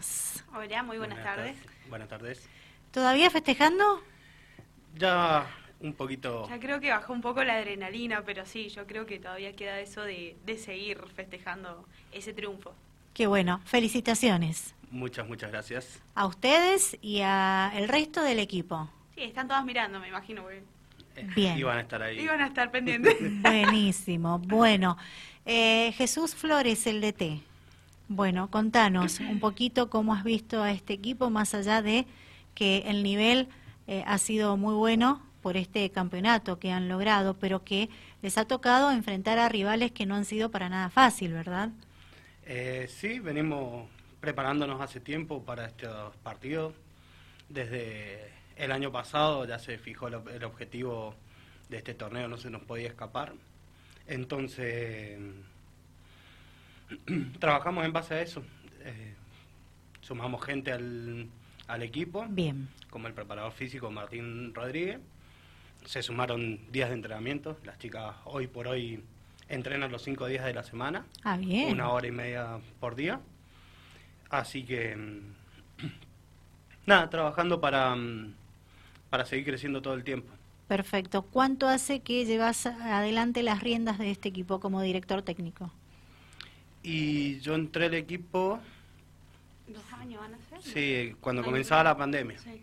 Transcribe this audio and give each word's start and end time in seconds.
bienvenidos. 0.00 0.44
Hola, 0.54 0.82
muy 0.82 0.98
buenas, 0.98 1.22
tardes. 1.22 1.56
Buenas 1.88 2.08
tardes. 2.08 2.48
¿Todavía 2.90 3.30
festejando? 3.30 4.02
Ya 4.94 5.46
un 5.80 5.92
poquito... 5.94 6.46
Ya 6.48 6.58
creo 6.58 6.80
que 6.80 6.90
bajó 6.90 7.12
un 7.12 7.20
poco 7.20 7.44
la 7.44 7.54
adrenalina, 7.56 8.22
pero 8.24 8.46
sí, 8.46 8.68
yo 8.68 8.86
creo 8.86 9.06
que 9.06 9.18
todavía 9.18 9.54
queda 9.54 9.78
eso 9.80 10.02
de, 10.02 10.36
de 10.44 10.58
seguir 10.58 10.98
festejando 11.14 11.86
ese 12.12 12.32
triunfo. 12.32 12.74
Qué 13.14 13.26
bueno, 13.26 13.60
felicitaciones. 13.64 14.74
Muchas, 14.90 15.26
muchas 15.26 15.50
gracias. 15.50 16.00
A 16.14 16.26
ustedes 16.26 16.96
y 17.02 17.20
a 17.22 17.72
el 17.74 17.88
resto 17.88 18.22
del 18.22 18.38
equipo. 18.38 18.88
Sí, 19.14 19.22
están 19.22 19.48
todas 19.48 19.64
mirando, 19.64 19.98
me 20.00 20.08
imagino. 20.08 20.42
Porque 20.42 20.62
Eh, 21.16 21.26
Bien. 21.34 21.58
Iban 21.58 21.78
a 21.78 21.80
estar 21.80 22.02
ahí. 22.02 22.20
iban 22.20 22.40
a 22.40 22.46
estar 22.46 22.70
pendientes. 22.70 23.16
Buenísimo. 23.42 24.38
Bueno, 24.38 24.96
eh, 25.46 25.92
Jesús 25.92 26.34
Flores, 26.34 26.86
el 26.86 27.00
DT. 27.00 27.42
Bueno, 28.08 28.50
contanos 28.50 29.18
un 29.20 29.40
poquito 29.40 29.90
cómo 29.90 30.14
has 30.14 30.22
visto 30.22 30.62
a 30.62 30.70
este 30.70 30.92
equipo, 30.92 31.28
más 31.28 31.54
allá 31.54 31.82
de 31.82 32.06
que 32.54 32.78
el 32.86 33.02
nivel 33.02 33.48
eh, 33.88 34.04
ha 34.06 34.18
sido 34.18 34.56
muy 34.56 34.74
bueno 34.74 35.20
por 35.42 35.56
este 35.56 35.90
campeonato 35.90 36.58
que 36.58 36.70
han 36.72 36.88
logrado, 36.88 37.34
pero 37.34 37.64
que 37.64 37.88
les 38.22 38.38
ha 38.38 38.46
tocado 38.46 38.90
enfrentar 38.92 39.38
a 39.38 39.48
rivales 39.48 39.92
que 39.92 40.06
no 40.06 40.14
han 40.14 40.24
sido 40.24 40.50
para 40.50 40.68
nada 40.68 40.88
fácil, 40.90 41.32
¿verdad? 41.32 41.70
Eh, 42.44 42.86
sí, 42.88 43.18
venimos 43.18 43.88
preparándonos 44.20 44.80
hace 44.80 45.00
tiempo 45.00 45.42
para 45.42 45.66
estos 45.66 46.14
partidos. 46.22 46.74
Desde 47.48 48.30
el 48.56 48.72
año 48.72 48.90
pasado 48.90 49.44
ya 49.46 49.58
se 49.58 49.78
fijó 49.78 50.08
el, 50.08 50.14
ob- 50.14 50.32
el 50.32 50.44
objetivo 50.44 51.14
de 51.68 51.78
este 51.78 51.94
torneo, 51.94 52.28
no 52.28 52.36
se 52.36 52.50
nos 52.50 52.62
podía 52.62 52.88
escapar. 52.88 53.34
Entonces, 54.08 55.18
trabajamos 57.40 57.84
en 57.84 57.92
base 57.92 58.14
a 58.14 58.22
eso. 58.22 58.42
Eh, 58.80 59.14
sumamos 60.00 60.44
gente 60.44 60.72
al, 60.72 61.28
al 61.66 61.82
equipo, 61.82 62.26
Bien, 62.28 62.68
como 62.90 63.08
el 63.08 63.14
preparador 63.14 63.52
físico 63.52 63.90
Martín 63.90 64.54
Rodríguez. 64.54 65.00
Se 65.84 66.02
sumaron 66.02 66.60
días 66.72 66.88
de 66.88 66.96
entrenamiento. 66.96 67.58
Las 67.64 67.78
chicas 67.78 68.16
hoy 68.24 68.46
por 68.46 68.66
hoy 68.66 69.02
entrenan 69.48 69.92
los 69.92 70.02
cinco 70.02 70.26
días 70.26 70.44
de 70.44 70.52
la 70.52 70.64
semana 70.64 71.06
ah, 71.22 71.36
bien. 71.36 71.70
una 71.70 71.90
hora 71.90 72.06
y 72.06 72.12
media 72.12 72.58
por 72.80 72.96
día. 72.96 73.20
Así 74.30 74.64
que, 74.64 74.96
nada, 76.86 77.08
trabajando 77.10 77.60
para, 77.60 77.96
para 79.10 79.24
seguir 79.24 79.44
creciendo 79.44 79.82
todo 79.82 79.94
el 79.94 80.04
tiempo. 80.04 80.32
Perfecto. 80.66 81.22
¿Cuánto 81.22 81.68
hace 81.68 82.00
que 82.00 82.24
llevas 82.24 82.66
adelante 82.66 83.44
las 83.44 83.62
riendas 83.62 83.98
de 83.98 84.10
este 84.10 84.28
equipo 84.28 84.58
como 84.58 84.82
director 84.82 85.22
técnico? 85.22 85.70
Y 86.88 87.40
yo 87.40 87.56
entré 87.56 87.86
al 87.86 87.94
equipo, 87.94 88.60
¿Dos 89.66 89.92
años 89.94 90.20
van 90.20 90.34
a 90.34 90.38
ser? 90.38 90.62
sí, 90.62 91.16
cuando 91.20 91.42
comenzaba 91.42 91.82
la 91.82 91.96
pandemia. 91.96 92.38
Sí. 92.38 92.62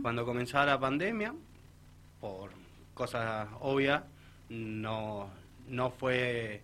Cuando 0.00 0.24
comenzaba 0.24 0.64
la 0.64 0.80
pandemia, 0.80 1.34
por 2.22 2.52
cosas 2.94 3.48
obvias, 3.60 4.02
no, 4.48 5.28
no 5.68 5.90
fue 5.90 6.62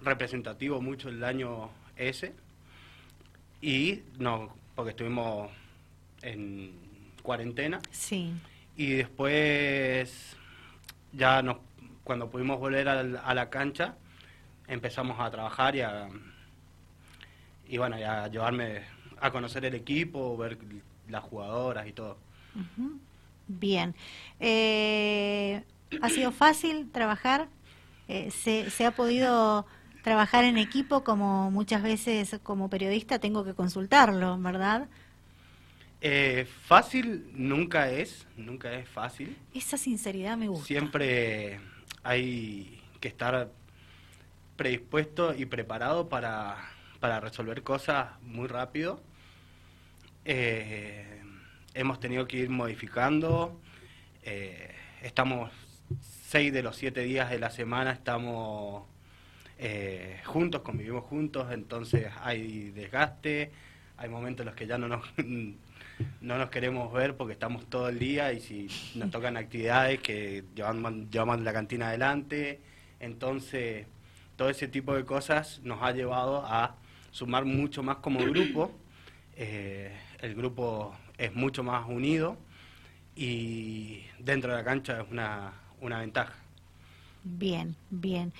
representativo 0.00 0.80
mucho 0.80 1.08
el 1.08 1.22
año 1.22 1.70
ese. 1.94 2.34
Y 3.60 4.02
no, 4.18 4.56
porque 4.74 4.90
estuvimos 4.90 5.52
en 6.22 6.72
cuarentena. 7.22 7.80
Sí. 7.92 8.34
Y 8.76 8.94
después, 8.94 10.36
ya 11.12 11.42
nos, 11.42 11.58
cuando 12.02 12.28
pudimos 12.28 12.58
volver 12.58 12.88
a, 12.88 13.34
la 13.34 13.50
cancha, 13.50 13.94
empezamos 14.72 15.18
a 15.20 15.30
trabajar 15.30 15.76
y 15.76 15.80
a, 15.82 16.08
y 17.66 17.78
bueno, 17.78 17.98
y 17.98 18.02
a 18.02 18.28
llevarme 18.28 18.82
a 19.20 19.30
conocer 19.30 19.64
el 19.64 19.74
equipo, 19.74 20.36
ver 20.36 20.58
las 21.08 21.22
jugadoras 21.22 21.86
y 21.86 21.92
todo. 21.92 22.18
Bien. 23.46 23.94
Eh, 24.40 25.62
¿Ha 26.00 26.08
sido 26.08 26.32
fácil 26.32 26.90
trabajar? 26.90 27.48
Eh, 28.08 28.30
se, 28.30 28.70
¿Se 28.70 28.84
ha 28.84 28.90
podido 28.92 29.66
trabajar 30.02 30.44
en 30.44 30.58
equipo 30.58 31.04
como 31.04 31.50
muchas 31.50 31.82
veces 31.82 32.38
como 32.42 32.68
periodista 32.68 33.18
tengo 33.18 33.44
que 33.44 33.54
consultarlo, 33.54 34.36
verdad? 34.38 34.88
Eh, 36.00 36.48
fácil 36.66 37.30
nunca 37.32 37.90
es, 37.90 38.26
nunca 38.36 38.72
es 38.72 38.88
fácil. 38.88 39.36
Esa 39.54 39.76
sinceridad 39.76 40.36
me 40.36 40.48
gusta. 40.48 40.66
Siempre 40.66 41.60
hay 42.02 42.82
que 43.00 43.06
estar 43.06 43.52
predispuesto 44.56 45.34
y 45.34 45.46
preparado 45.46 46.08
para, 46.08 46.56
para 47.00 47.20
resolver 47.20 47.62
cosas 47.62 48.08
muy 48.22 48.48
rápido. 48.48 49.00
Eh, 50.24 51.20
hemos 51.74 52.00
tenido 52.00 52.26
que 52.26 52.38
ir 52.38 52.50
modificando. 52.50 53.60
eh, 54.24 54.74
estamos 55.02 55.50
seis 56.00 56.52
de 56.52 56.62
los 56.62 56.76
siete 56.76 57.02
días 57.02 57.30
de 57.30 57.38
la 57.38 57.50
semana, 57.50 57.92
estamos 57.92 58.84
eh, 59.58 60.20
juntos, 60.24 60.62
convivimos 60.62 61.04
juntos, 61.04 61.52
entonces 61.52 62.08
hay 62.22 62.70
desgaste, 62.70 63.50
hay 63.96 64.08
momentos 64.08 64.44
en 64.44 64.46
los 64.46 64.54
que 64.54 64.66
ya 64.66 64.78
no 64.78 64.88
nos, 64.88 65.04
no 66.20 66.38
nos 66.38 66.50
queremos 66.50 66.92
ver 66.92 67.16
porque 67.16 67.34
estamos 67.34 67.66
todo 67.66 67.88
el 67.88 67.98
día 67.98 68.32
y 68.32 68.40
si 68.40 68.68
nos 68.94 69.10
tocan 69.10 69.36
actividades 69.36 70.00
que 70.00 70.44
llevamos, 70.54 71.10
llevamos 71.10 71.40
la 71.40 71.52
cantina 71.52 71.88
adelante, 71.88 72.60
entonces 73.00 73.86
todo 74.42 74.50
ese 74.50 74.66
tipo 74.66 74.92
de 74.92 75.04
cosas 75.04 75.60
nos 75.62 75.80
ha 75.82 75.92
llevado 75.92 76.44
a 76.44 76.74
sumar 77.12 77.44
mucho 77.44 77.84
más 77.84 77.98
como 77.98 78.18
grupo, 78.18 78.72
eh, 79.36 79.96
el 80.18 80.34
grupo 80.34 80.96
es 81.16 81.32
mucho 81.32 81.62
más 81.62 81.88
unido 81.88 82.36
y 83.14 84.02
dentro 84.18 84.50
de 84.50 84.56
la 84.56 84.64
cancha 84.64 85.00
es 85.00 85.08
una, 85.08 85.52
una 85.80 86.00
ventaja. 86.00 86.34
Bien, 87.22 87.76
bien. 87.90 88.32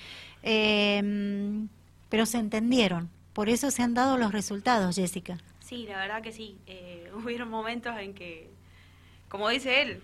Eh, 0.42 1.68
pero 2.08 2.26
se 2.26 2.38
entendieron. 2.38 3.08
Por 3.32 3.48
eso 3.48 3.70
se 3.70 3.84
han 3.84 3.94
dado 3.94 4.18
los 4.18 4.32
resultados, 4.32 4.96
Jessica. 4.96 5.38
Sí, 5.60 5.86
la 5.86 5.98
verdad 5.98 6.20
que 6.20 6.32
sí. 6.32 6.56
Eh, 6.66 7.12
hubieron 7.14 7.48
momentos 7.48 7.96
en 7.96 8.12
que, 8.12 8.50
como 9.28 9.48
dice 9.50 9.82
él, 9.82 10.02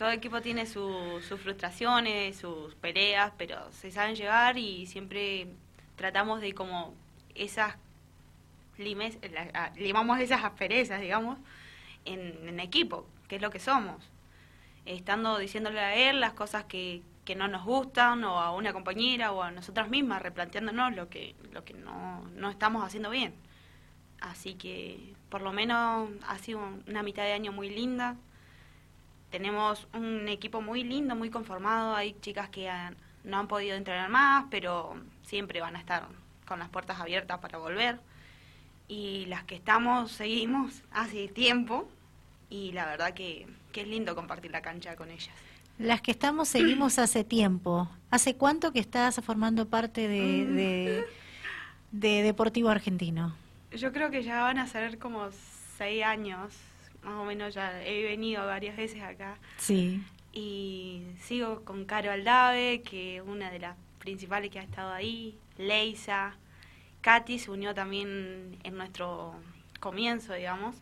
todo 0.00 0.12
equipo 0.12 0.40
tiene 0.40 0.64
su- 0.64 1.20
sus 1.28 1.38
frustraciones, 1.42 2.34
sus 2.38 2.74
peleas, 2.76 3.32
pero 3.36 3.70
se 3.70 3.90
saben 3.90 4.16
llevar 4.16 4.56
y 4.56 4.86
siempre 4.86 5.46
tratamos 5.96 6.40
de 6.40 6.54
como 6.54 6.94
esas 7.34 7.74
limes, 8.78 9.18
limamos 9.76 10.18
esas 10.20 10.42
asperezas, 10.42 11.02
digamos, 11.02 11.36
en, 12.06 12.58
equipo, 12.60 13.06
que 13.28 13.36
es 13.36 13.42
lo 13.42 13.50
que 13.50 13.58
somos. 13.60 14.02
Estando 14.86 15.36
diciéndole 15.36 15.80
a 15.80 15.94
él 15.94 16.18
las 16.20 16.32
cosas 16.32 16.64
que, 16.64 17.02
que 17.26 17.34
no 17.34 17.46
nos 17.46 17.66
gustan, 17.66 18.24
o 18.24 18.38
a 18.40 18.52
una 18.52 18.72
compañera, 18.72 19.32
o 19.32 19.42
a 19.42 19.50
nosotras 19.50 19.90
mismas, 19.90 20.22
replanteándonos 20.22 20.96
lo 20.96 21.10
que, 21.10 21.34
lo 21.52 21.62
que 21.66 21.74
no, 21.74 22.22
no 22.36 22.48
estamos 22.48 22.82
haciendo 22.86 23.10
bien. 23.10 23.34
Así 24.22 24.54
que 24.54 25.12
por 25.28 25.42
lo 25.42 25.52
menos 25.52 26.08
ha 26.26 26.38
sido 26.38 26.60
una 26.88 27.02
mitad 27.02 27.24
de 27.24 27.34
año 27.34 27.52
muy 27.52 27.68
linda. 27.68 28.16
Tenemos 29.30 29.86
un 29.94 30.28
equipo 30.28 30.60
muy 30.60 30.82
lindo, 30.84 31.14
muy 31.14 31.30
conformado. 31.30 31.94
Hay 31.94 32.14
chicas 32.20 32.48
que 32.48 32.68
han- 32.68 32.96
no 33.24 33.38
han 33.38 33.48
podido 33.48 33.76
entrenar 33.76 34.08
más, 34.10 34.46
pero 34.50 34.96
siempre 35.22 35.60
van 35.60 35.76
a 35.76 35.78
estar 35.78 36.06
con 36.46 36.58
las 36.58 36.68
puertas 36.68 36.98
abiertas 37.00 37.38
para 37.38 37.58
volver. 37.58 38.00
Y 38.88 39.26
las 39.26 39.44
que 39.44 39.54
estamos, 39.54 40.10
seguimos 40.22 40.82
hace 40.90 41.28
tiempo. 41.28 41.88
Y 42.48 42.72
la 42.72 42.86
verdad 42.86 43.14
que, 43.14 43.46
que 43.72 43.82
es 43.82 43.88
lindo 43.88 44.14
compartir 44.16 44.50
la 44.50 44.62
cancha 44.62 44.96
con 44.96 45.10
ellas. 45.10 45.34
Las 45.78 46.00
que 46.02 46.10
estamos 46.10 46.48
seguimos 46.48 46.98
hace 46.98 47.22
tiempo. 47.24 47.88
¿Hace 48.10 48.34
cuánto 48.34 48.72
que 48.72 48.80
estás 48.80 49.20
formando 49.24 49.68
parte 49.68 50.08
de, 50.08 50.44
Mm. 50.48 50.56
de, 50.56 51.04
de 51.92 52.22
Deportivo 52.22 52.68
Argentino? 52.70 53.34
Yo 53.70 53.92
creo 53.92 54.10
que 54.10 54.24
ya 54.24 54.42
van 54.42 54.58
a 54.58 54.66
ser 54.66 54.98
como 54.98 55.28
seis 55.78 56.02
años, 56.04 56.52
más 57.02 57.14
o 57.14 57.24
menos 57.24 57.54
ya 57.54 57.82
he 57.84 58.04
venido 58.04 58.44
varias 58.46 58.76
veces 58.76 59.02
acá. 59.02 59.38
Sí. 59.56 60.02
Y 60.32 61.02
sigo 61.20 61.64
con 61.64 61.84
Caro 61.84 62.12
Aldave, 62.12 62.82
que 62.82 63.16
es 63.16 63.22
una 63.22 63.50
de 63.50 63.58
las 63.58 63.76
principales 63.98 64.50
que 64.50 64.58
ha 64.58 64.62
estado 64.62 64.92
ahí, 64.92 65.38
Leisa, 65.58 66.36
Katy 67.00 67.38
se 67.38 67.50
unió 67.50 67.74
también 67.74 68.58
en 68.62 68.76
nuestro 68.76 69.34
comienzo, 69.78 70.34
digamos. 70.34 70.76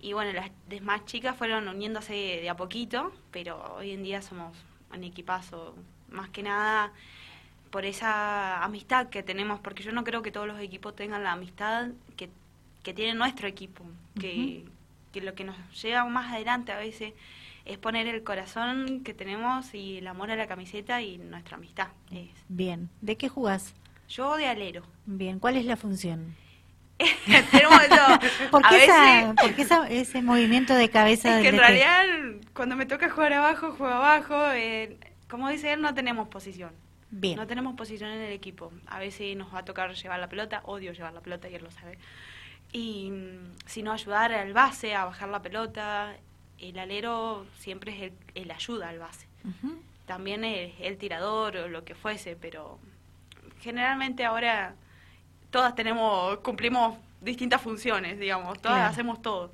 Y 0.00 0.12
bueno, 0.12 0.32
las 0.32 0.50
demás 0.68 1.04
chicas 1.04 1.36
fueron 1.36 1.68
uniéndose 1.68 2.12
de 2.12 2.48
a 2.48 2.56
poquito, 2.56 3.12
pero 3.30 3.76
hoy 3.76 3.90
en 3.92 4.02
día 4.02 4.22
somos 4.22 4.56
un 4.94 5.04
equipazo, 5.04 5.74
más 6.08 6.30
que 6.30 6.42
nada 6.42 6.92
por 7.70 7.84
esa 7.84 8.64
amistad 8.64 9.08
que 9.08 9.22
tenemos, 9.22 9.60
porque 9.60 9.82
yo 9.82 9.92
no 9.92 10.02
creo 10.04 10.22
que 10.22 10.32
todos 10.32 10.46
los 10.46 10.58
equipos 10.58 10.96
tengan 10.96 11.22
la 11.22 11.32
amistad 11.32 11.90
que, 12.16 12.30
que 12.82 12.94
tiene 12.94 13.14
nuestro 13.14 13.46
equipo, 13.46 13.84
que, 14.18 14.64
que 15.12 15.20
lo 15.20 15.34
que 15.34 15.44
nos 15.44 15.56
lleva 15.82 16.04
más 16.06 16.32
adelante 16.32 16.72
a 16.72 16.78
veces 16.78 17.12
es 17.64 17.78
poner 17.78 18.06
el 18.06 18.22
corazón 18.24 19.02
que 19.04 19.14
tenemos 19.14 19.74
y 19.74 19.98
el 19.98 20.06
amor 20.06 20.30
a 20.30 20.36
la 20.36 20.46
camiseta 20.46 21.02
y 21.02 21.18
nuestra 21.18 21.56
amistad. 21.56 21.88
Es. 22.10 22.30
Bien. 22.48 22.88
¿De 23.00 23.16
qué 23.16 23.28
jugás? 23.28 23.74
Yo 24.08 24.36
de 24.36 24.46
alero. 24.48 24.82
Bien. 25.06 25.38
¿Cuál 25.38 25.56
es 25.56 25.64
la 25.66 25.76
función? 25.76 26.34
tenemos 27.50 27.80
de 27.80 27.88
todo. 27.88 28.18
¿Por 28.50 28.66
A 28.66 28.68
qué, 28.70 28.84
esa- 28.84 29.34
por 29.40 29.54
qué 29.54 29.62
esa- 29.62 29.88
ese 29.88 30.22
movimiento 30.22 30.74
de 30.74 30.90
cabeza 30.90 31.36
Es 31.36 31.42
que 31.42 31.48
en 31.48 31.58
realidad, 31.58 32.04
cuando 32.54 32.76
me 32.76 32.86
toca 32.86 33.08
jugar 33.10 33.32
abajo, 33.34 33.72
juego 33.72 33.94
abajo. 33.94 34.34
eh, 34.52 34.98
como 35.28 35.48
dice 35.48 35.72
él, 35.72 35.80
no 35.80 35.94
tenemos 35.94 36.28
posición. 36.28 36.72
Bien. 37.12 37.36
No 37.36 37.46
tenemos 37.46 37.74
posición 37.74 38.10
en 38.10 38.20
el 38.20 38.32
equipo. 38.32 38.72
A 38.86 38.98
veces 38.98 39.36
nos 39.36 39.52
va 39.54 39.60
a 39.60 39.64
tocar 39.64 39.92
llevar 39.94 40.18
la 40.20 40.28
pelota, 40.28 40.60
odio 40.64 40.92
llevar 40.92 41.12
la 41.12 41.20
pelota 41.20 41.48
y 41.48 41.54
él 41.54 41.62
lo 41.62 41.70
sabe. 41.70 41.98
Y 42.72 43.10
mm, 43.10 43.56
si 43.66 43.82
no 43.82 43.92
ayudar 43.92 44.32
al 44.32 44.52
base 44.52 44.94
a 44.94 45.04
bajar 45.04 45.28
la 45.28 45.42
pelota, 45.42 46.14
el 46.58 46.78
alero 46.78 47.46
siempre 47.58 47.94
es 47.96 48.02
el, 48.02 48.12
el 48.34 48.50
ayuda 48.50 48.88
al 48.88 48.98
base. 48.98 49.26
También 50.06 50.44
es 50.44 50.72
el 50.80 50.98
tirador 50.98 51.56
o 51.56 51.68
lo 51.68 51.84
que 51.84 51.94
fuese, 51.94 52.36
pero 52.36 52.78
generalmente 53.60 54.24
ahora 54.24 54.74
todas 55.50 55.74
tenemos, 55.74 56.38
cumplimos 56.38 56.96
distintas 57.20 57.60
funciones, 57.60 58.18
digamos, 58.18 58.60
todas 58.60 58.78
Claro. 58.78 58.90
hacemos 58.92 59.22
todo. 59.22 59.52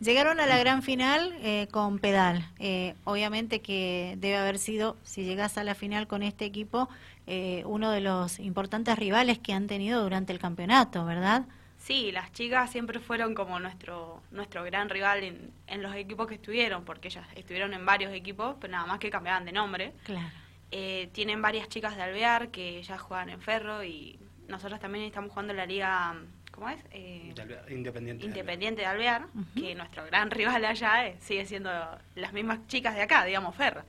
Llegaron 0.00 0.38
a 0.38 0.46
la 0.46 0.56
gran 0.58 0.82
final 0.82 1.34
eh, 1.40 1.66
con 1.72 1.98
pedal. 1.98 2.48
Eh, 2.60 2.94
obviamente 3.04 3.60
que 3.60 4.14
debe 4.18 4.36
haber 4.36 4.58
sido, 4.58 4.96
si 5.02 5.24
llegas 5.24 5.58
a 5.58 5.64
la 5.64 5.74
final 5.74 6.06
con 6.06 6.22
este 6.22 6.44
equipo, 6.44 6.88
eh, 7.26 7.62
uno 7.66 7.90
de 7.90 8.00
los 8.00 8.38
importantes 8.38 8.96
rivales 8.96 9.38
que 9.40 9.52
han 9.52 9.66
tenido 9.66 10.02
durante 10.02 10.32
el 10.32 10.38
campeonato, 10.38 11.04
¿verdad? 11.04 11.46
Sí, 11.88 12.12
las 12.12 12.30
chicas 12.32 12.70
siempre 12.70 13.00
fueron 13.00 13.34
como 13.34 13.58
nuestro 13.58 14.22
nuestro 14.30 14.62
gran 14.62 14.90
rival 14.90 15.24
en, 15.24 15.50
en 15.66 15.82
los 15.82 15.94
equipos 15.94 16.26
que 16.26 16.34
estuvieron, 16.34 16.84
porque 16.84 17.08
ellas 17.08 17.26
estuvieron 17.34 17.72
en 17.72 17.86
varios 17.86 18.12
equipos, 18.12 18.56
pero 18.60 18.72
nada 18.72 18.84
más 18.84 18.98
que 18.98 19.08
cambiaban 19.08 19.46
de 19.46 19.52
nombre. 19.52 19.94
Claro. 20.04 20.28
Eh, 20.70 21.08
tienen 21.12 21.40
varias 21.40 21.66
chicas 21.70 21.96
de 21.96 22.02
Alvear 22.02 22.50
que 22.50 22.82
ya 22.82 22.98
juegan 22.98 23.30
en 23.30 23.40
Ferro 23.40 23.82
y 23.82 24.18
nosotros 24.48 24.78
también 24.80 25.06
estamos 25.06 25.30
jugando 25.30 25.54
en 25.54 25.56
la 25.56 25.64
liga, 25.64 26.14
¿cómo 26.50 26.68
es? 26.68 26.78
Eh, 26.90 27.32
Independiente. 27.70 28.26
Independiente 28.26 28.82
de 28.82 28.86
Alvear, 28.86 29.24
Ujú. 29.34 29.46
que 29.58 29.74
nuestro 29.74 30.04
gran 30.04 30.30
rival 30.38 30.62
allá 30.66 31.06
eh, 31.06 31.16
sigue 31.20 31.46
siendo 31.46 31.70
las 32.16 32.34
mismas 32.34 32.66
chicas 32.66 32.96
de 32.96 33.00
acá, 33.00 33.24
digamos, 33.24 33.56
Ferro. 33.56 33.82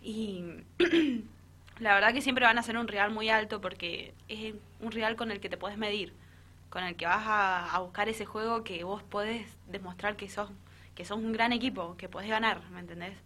Y 0.00 0.44
la 1.80 1.92
verdad 1.94 2.12
que 2.12 2.22
siempre 2.22 2.44
van 2.44 2.58
a 2.58 2.62
ser 2.62 2.76
un 2.78 2.86
rival 2.86 3.10
muy 3.10 3.30
alto 3.30 3.60
porque 3.60 4.14
es 4.28 4.54
un 4.78 4.92
rival 4.92 5.16
con 5.16 5.32
el 5.32 5.40
que 5.40 5.48
te 5.48 5.56
puedes 5.56 5.76
medir, 5.76 6.12
con 6.70 6.84
el 6.84 6.96
que 6.96 7.06
vas 7.06 7.26
a, 7.26 7.74
a 7.74 7.80
buscar 7.80 8.08
ese 8.08 8.24
juego 8.26 8.64
que 8.64 8.84
vos 8.84 9.02
podés 9.02 9.58
demostrar 9.66 10.16
que 10.16 10.28
sos, 10.28 10.50
que 10.94 11.04
sos 11.04 11.18
un 11.18 11.32
gran 11.32 11.52
equipo, 11.52 11.96
que 11.96 12.08
podés 12.08 12.28
ganar, 12.30 12.68
¿me 12.70 12.80
entendés? 12.80 13.22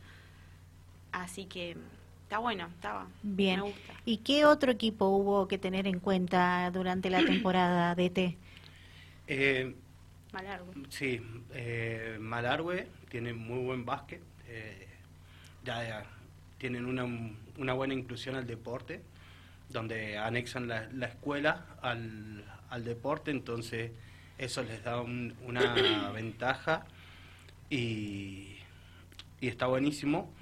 Así 1.12 1.46
que 1.46 1.76
está 2.22 2.38
bueno, 2.38 2.66
estaba. 2.68 3.08
Bien. 3.22 3.56
Me 3.56 3.62
gusta. 3.62 4.02
¿Y 4.04 4.18
qué 4.18 4.44
otro 4.44 4.70
equipo 4.72 5.06
hubo 5.08 5.48
que 5.48 5.58
tener 5.58 5.86
en 5.86 6.00
cuenta 6.00 6.70
durante 6.72 7.10
la 7.10 7.24
temporada 7.24 7.94
DT? 7.94 8.38
Eh, 9.26 9.74
Malargo. 10.32 10.76
sí, 10.88 11.20
eh, 11.50 12.18
Malargüe 12.20 12.88
tiene 13.08 13.32
muy 13.34 13.60
buen 13.64 13.84
básquet. 13.84 14.22
eh, 14.46 14.88
ya, 15.62 15.82
ya 15.84 16.04
tienen 16.58 16.86
una, 16.86 17.04
una 17.58 17.72
buena 17.74 17.94
inclusión 17.94 18.36
al 18.36 18.46
deporte, 18.46 19.02
donde 19.68 20.18
anexan 20.18 20.68
la, 20.68 20.88
la 20.92 21.06
escuela 21.06 21.66
al, 21.82 22.44
al 22.70 22.84
deporte, 22.84 23.30
entonces 23.30 23.90
eso 24.38 24.62
les 24.62 24.82
da 24.82 25.00
un- 25.00 25.34
una 25.44 26.10
ventaja 26.14 26.84
y, 27.68 28.56
y 29.40 29.48
está 29.48 29.66
buenísimo 29.66 30.32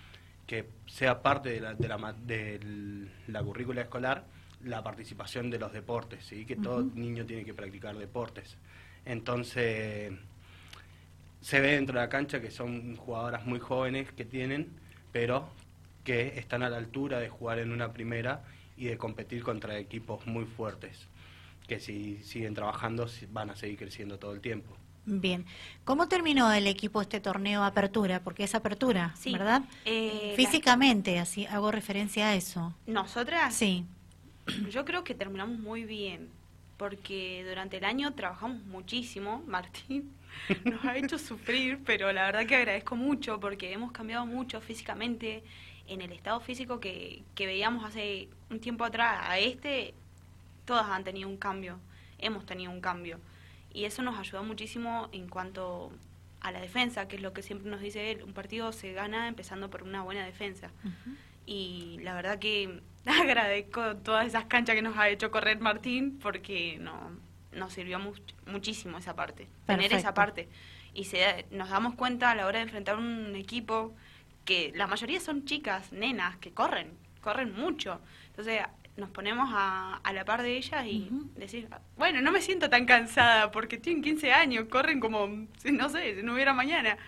que 0.47 0.67
sea 0.87 1.21
parte 1.23 1.51
de 1.51 1.61
la, 1.61 1.75
de 1.75 1.89
la, 1.89 2.15
de 2.25 3.09
la 3.29 3.43
currícula 3.43 3.83
escolar 3.83 4.25
la 4.65 4.83
participación 4.83 5.51
de 5.51 5.59
los 5.59 5.73
deportes, 5.73 6.25
¿sí? 6.25 6.45
que 6.45 6.57
todo 6.57 6.83
niño 6.95 7.25
tiene 7.27 7.45
que 7.45 7.55
practicar 7.55 7.97
deportes. 7.97 8.57
Entonces, 9.05 10.13
se 11.41 11.61
ve 11.61 11.73
dentro 11.73 11.95
de 11.95 12.05
la 12.05 12.09
cancha 12.09 12.41
que 12.41 12.51
son 12.51 12.97
jugadoras 12.97 13.47
muy 13.47 13.61
jóvenes 13.61 14.11
que 14.13 14.25
tienen, 14.25 14.69
pero 15.13 15.49
que 16.03 16.39
están 16.39 16.63
a 16.63 16.71
la 16.71 16.79
altura 16.79 17.21
de 17.21 17.29
jugar 17.29 17.59
en 17.61 17.71
una 17.71 17.93
primera 17.93 18.43
y 18.77 18.87
de 18.87 18.97
competir 18.99 19.43
contra 19.45 19.79
equipos 19.79 20.27
muy 20.27 20.45
fuertes, 20.45 21.07
que 21.69 21.79
si 21.79 22.19
siguen 22.25 22.55
trabajando 22.55 23.07
van 23.31 23.51
a 23.51 23.57
seguir 23.57 23.79
creciendo 23.79 24.19
todo 24.19 24.33
el 24.33 24.41
tiempo. 24.41 24.77
Bien. 25.05 25.47
¿Cómo 25.85 26.09
terminó 26.09 26.53
el 26.53 26.67
equipo 26.67 27.01
este 27.01 27.21
torneo 27.21 27.63
Apertura? 27.65 28.21
Porque 28.23 28.45
es 28.45 28.55
Apertura, 28.55 29.15
Sí. 29.17 29.33
¿verdad? 29.33 29.63
Eh, 29.85 30.35
Físicamente, 30.37 31.19
así 31.19 31.47
hago 31.47 31.71
referencia 31.71 32.29
a 32.29 32.35
eso. 32.35 32.75
¿Nosotras? 32.87 33.55
Sí. 33.55 33.85
Yo 34.71 34.85
creo 34.85 35.05
que 35.05 35.15
terminamos 35.15 35.59
muy 35.59 35.85
bien, 35.85 36.29
porque 36.77 37.45
durante 37.49 37.79
el 37.79 37.85
año 37.85 38.13
trabajamos 38.15 38.63
muchísimo. 38.65 39.43
Martín 39.47 40.13
nos 40.65 40.85
ha 40.85 40.97
hecho 40.97 41.19
sufrir, 41.19 41.81
pero 41.85 42.13
la 42.13 42.25
verdad 42.25 42.47
que 42.47 42.57
agradezco 42.57 42.97
mucho 42.97 43.41
porque 43.41 43.73
hemos 43.73 43.93
cambiado 43.93 44.27
mucho 44.27 44.61
físicamente 44.61 45.43
en 45.87 46.03
el 46.03 46.13
estado 46.13 46.39
físico 46.41 46.81
que, 46.81 47.23
que 47.35 47.47
veíamos 47.47 47.83
hace 47.85 48.29
un 48.51 48.61
tiempo 48.61 48.85
atrás. 48.85 49.21
A 49.23 49.39
este, 49.39 49.95
todas 50.69 50.87
han 50.91 51.03
tenido 51.03 51.29
un 51.29 51.39
cambio, 51.39 51.81
hemos 52.19 52.45
tenido 52.47 52.71
un 52.71 52.81
cambio. 52.81 53.19
Y 53.73 53.85
eso 53.85 54.03
nos 54.03 54.19
ayudó 54.19 54.43
muchísimo 54.45 55.09
en 55.13 55.29
cuanto 55.29 55.91
a 56.41 56.53
la 56.53 56.61
defensa, 56.61 57.09
que 57.09 57.17
es 57.17 57.23
lo 57.23 57.33
que 57.33 57.43
siempre 57.43 57.71
nos 57.71 57.81
dice 57.81 58.11
él. 58.11 58.23
Un 58.23 58.33
partido 58.35 58.71
se 58.73 58.93
gana 58.93 59.29
empezando 59.29 59.71
por 59.71 59.83
una 59.83 60.03
buena 60.03 60.25
defensa 60.25 60.71
Ujú. 60.85 61.17
y 61.47 61.99
la 62.03 62.15
verdad 62.15 62.39
que 62.39 62.81
agradezco 63.07 63.97
todas 63.97 64.27
esas 64.27 64.45
canchas 64.45 64.77
que 64.77 64.83
nos 64.83 64.97
ha 64.97 65.09
hecho 65.09 65.31
correr 65.31 65.59
Martín 65.61 66.19
porque 66.23 66.79
no 66.81 67.11
nos 67.53 67.73
sirvió 67.73 67.99
much- 67.99 68.35
muchísimo 68.47 68.99
esa 68.99 69.15
parte, 69.17 69.45
tener 69.67 69.81
Perfecto. 69.89 69.97
esa 69.97 70.15
parte. 70.15 70.49
Y 70.95 71.05
se, 71.05 71.47
nos 71.51 71.71
damos 71.71 71.95
cuenta 71.95 72.31
a 72.31 72.35
la 72.35 72.47
hora 72.47 72.59
de 72.59 72.65
enfrentar 72.65 72.97
un 72.97 73.35
equipo 73.37 73.95
que 74.45 74.73
la 74.75 74.87
mayoría 74.87 75.21
son 75.21 75.45
chicas, 75.45 75.93
nenas, 75.93 76.37
que 76.39 76.53
corren, 76.53 76.93
corren 77.21 77.53
mucho. 77.55 78.01
Entonces 78.29 78.61
nos 78.99 79.09
ponemos 79.11 79.49
a, 79.53 79.97
a 80.05 80.13
la 80.13 80.25
par 80.25 80.43
de 80.43 80.57
ellas 80.59 80.85
y 80.87 81.09
decir, 81.37 81.69
bueno, 81.97 82.21
no 82.21 82.31
me 82.33 82.43
siento 82.43 82.69
tan 82.69 82.85
cansada 82.85 83.51
porque 83.51 83.79
tienen 83.79 84.03
15 84.03 84.33
años, 84.33 84.67
corren 84.69 85.01
como, 85.01 85.47
si- 85.57 85.73
no 85.73 85.89
sé, 85.89 86.17
si 86.17 86.23
no 86.23 86.35
hubiera 86.35 86.53
mañana. 86.53 86.99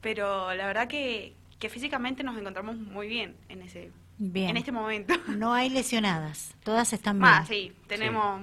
Pero 0.00 0.52
la 0.54 0.66
verdad 0.66 0.88
que, 0.88 1.34
que 1.58 1.68
físicamente 1.68 2.22
nos 2.22 2.36
encontramos 2.38 2.76
muy 2.76 3.06
bien 3.08 3.36
en 3.48 3.62
ese 3.62 3.90
Bien. 4.18 4.50
en 4.50 4.56
este 4.58 4.72
momento. 4.72 5.14
No 5.28 5.52
hay 5.54 5.70
lesionadas. 5.70 6.54
Todas 6.64 6.92
están 6.92 7.18
bien. 7.18 7.32
Ah, 7.32 7.44
sí, 7.46 7.72
tenemos 7.86 8.42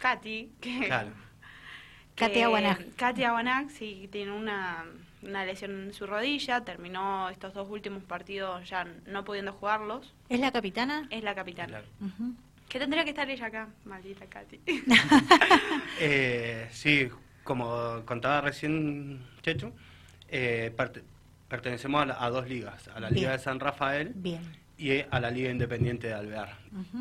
Katy, 0.00 0.50
que, 0.60 0.86
Claro. 0.86 1.10
Aguanaj. 2.24 2.78
Katy 2.96 3.24
Aguanaj, 3.24 3.68
sí, 3.70 4.08
tiene 4.10 4.32
una, 4.32 4.84
una 5.22 5.44
lesión 5.44 5.70
en 5.88 5.92
su 5.94 6.06
rodilla, 6.06 6.64
terminó 6.64 7.28
estos 7.28 7.52
dos 7.54 7.68
últimos 7.70 8.02
partidos 8.04 8.68
ya 8.68 8.86
no 9.06 9.24
pudiendo 9.24 9.52
jugarlos. 9.52 10.14
¿Es 10.28 10.40
la 10.40 10.50
capitana? 10.52 11.06
Es 11.10 11.22
la 11.22 11.34
capitana. 11.34 11.68
Claro. 11.68 11.86
Que 12.68 12.78
tendría 12.80 13.04
que 13.04 13.10
estar 13.10 13.28
ella 13.30 13.46
acá, 13.46 13.68
maldita 13.84 14.26
Katy. 14.26 14.60
Eh, 16.00 16.68
sí, 16.72 17.08
como 17.44 18.02
contaba 18.04 18.40
recién 18.40 19.20
Chechu, 19.42 19.72
eh, 20.28 20.72
parte- 20.76 21.02
pertenecemos 21.48 22.02
a, 22.02 22.06
la- 22.06 22.22
a 22.24 22.30
dos 22.30 22.48
ligas, 22.48 22.88
a 22.88 23.00
la 23.00 23.08
Bien. 23.08 23.14
Liga 23.20 23.32
de 23.32 23.38
San 23.38 23.60
Rafael 23.60 24.12
Bien. 24.14 24.42
y 24.76 25.00
a 25.10 25.20
la 25.20 25.30
Liga 25.30 25.50
Independiente 25.50 26.08
de 26.08 26.14
Alvear. 26.14 26.56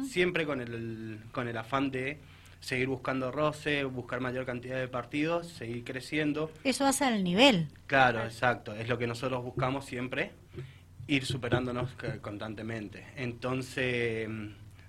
Siempre 0.08 0.46
con 0.46 0.62
el, 0.62 1.20
con 1.32 1.48
el 1.48 1.58
afán 1.58 1.92
de 1.92 2.20
seguir 2.66 2.88
buscando 2.88 3.32
roce, 3.32 3.84
buscar 3.84 4.22
mayor 4.22 4.44
cantidad 4.44 4.78
de 4.78 4.88
partidos, 4.88 5.48
seguir 5.50 5.84
creciendo. 5.84 6.50
Eso 6.64 6.84
hace 6.84 7.06
al 7.06 7.24
nivel. 7.24 7.68
Claro, 7.86 8.24
exacto, 8.24 8.74
es 8.74 8.90
lo 8.90 8.98
que 8.98 9.06
nosotros 9.06 9.44
buscamos 9.44 9.86
siempre, 9.86 10.32
ir 11.06 11.28
superándonos 11.28 11.92
constantemente. 12.22 13.06
Entonces 13.18 14.28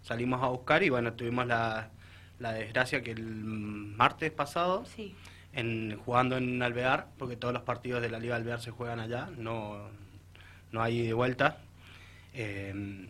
salimos 0.00 0.42
a 0.42 0.47
buscar 0.47 0.83
y 0.85 0.88
bueno, 0.88 1.12
tuvimos 1.12 1.47
la, 1.47 1.90
la 2.38 2.52
desgracia 2.54 3.02
que 3.02 3.11
el 3.11 3.23
martes 3.23 4.33
pasado 4.33 4.87
Sí, 4.87 5.14
en, 5.52 5.99
jugando 5.99 6.38
en 6.38 6.62
Alvear, 6.62 7.09
porque 7.18 7.37
todos 7.37 7.52
los 7.52 7.62
partidos 7.62 8.00
de 8.00 8.09
la 8.09 8.18
Liga 8.18 8.37
Alvear 8.37 8.62
se 8.62 8.71
juegan 8.71 9.00
allá, 9.00 9.28
no, 9.37 9.90
no 10.73 10.83
hay 10.83 11.09
y 11.09 11.12
vuelta. 11.12 11.59
Eh, 12.33 13.06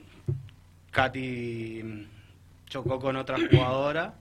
Katy 0.91 2.09
chocó 2.67 2.99
con 2.99 3.15
otra 3.15 3.37
jugadora, 3.49 4.15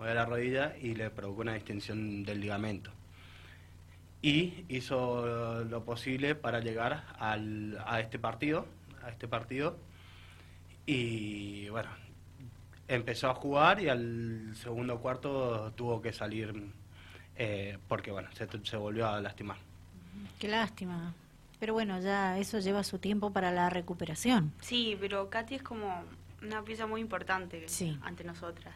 movió 0.00 0.14
la 0.14 0.24
rodilla 0.24 0.74
y 0.80 0.94
le 0.94 1.10
provocó 1.10 1.42
una 1.42 1.52
distinción 1.54 2.22
del 2.24 2.40
ligamento. 2.40 2.90
Y 4.22 4.64
hizo 4.70 5.62
lo 5.64 5.84
posible 5.84 6.34
para 6.34 6.60
llegar 6.60 7.04
al, 7.18 7.76
a 7.86 8.00
este 8.00 8.18
partido, 8.18 8.66
a 9.04 9.10
este 9.10 9.28
partido. 9.28 9.76
Y 10.86 11.68
bueno, 11.68 11.90
empezó 12.88 13.28
a 13.28 13.34
jugar 13.34 13.80
y 13.82 13.88
al 13.90 14.52
segundo 14.54 14.98
cuarto 15.00 15.70
tuvo 15.76 16.00
que 16.00 16.12
salir 16.14 16.54
eh, 17.36 17.76
porque 17.86 18.10
bueno, 18.10 18.30
se, 18.32 18.48
se 18.64 18.76
volvió 18.78 19.06
a 19.06 19.20
lastimar. 19.20 19.58
Qué 20.38 20.48
lástima. 20.48 21.12
Pero 21.58 21.74
bueno, 21.74 22.00
ya 22.00 22.38
eso 22.38 22.58
lleva 22.58 22.82
su 22.84 22.98
tiempo 22.98 23.32
para 23.34 23.52
la 23.52 23.68
recuperación. 23.68 24.52
sí, 24.62 24.96
pero 24.98 25.28
Katy 25.28 25.56
es 25.56 25.62
como 25.62 26.04
una 26.42 26.62
pieza 26.62 26.86
muy 26.86 27.02
importante 27.02 27.68
Sí. 27.68 27.98
ante 28.02 28.24
nosotras. 28.24 28.74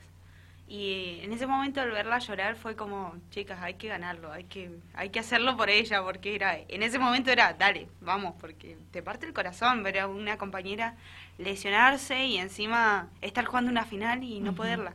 Y 0.66 1.20
en 1.22 1.32
ese 1.32 1.46
momento 1.46 1.82
al 1.82 1.90
verla 1.90 2.18
llorar 2.18 2.56
fue 2.56 2.74
como, 2.74 3.14
chicas, 3.30 3.60
hay 3.60 3.74
que 3.74 3.88
ganarlo, 3.88 4.32
hay 4.32 4.44
que, 4.44 4.70
hay 4.94 5.10
que 5.10 5.20
hacerlo 5.20 5.56
por 5.58 5.68
ella, 5.68 6.02
porque 6.02 6.34
era, 6.34 6.56
en 6.56 6.82
ese 6.82 6.98
momento 6.98 7.30
era, 7.30 7.52
dale, 7.52 7.86
vamos, 8.00 8.34
porque 8.40 8.78
te 8.90 9.02
parte 9.02 9.26
el 9.26 9.34
corazón 9.34 9.82
ver 9.82 9.98
a 9.98 10.08
una 10.08 10.38
compañera 10.38 10.94
lesionarse 11.36 12.24
y 12.24 12.38
encima 12.38 13.08
estar 13.20 13.44
jugando 13.44 13.70
una 13.70 13.84
final 13.84 14.22
y 14.22 14.40
no 14.40 14.54
poderla, 14.54 14.94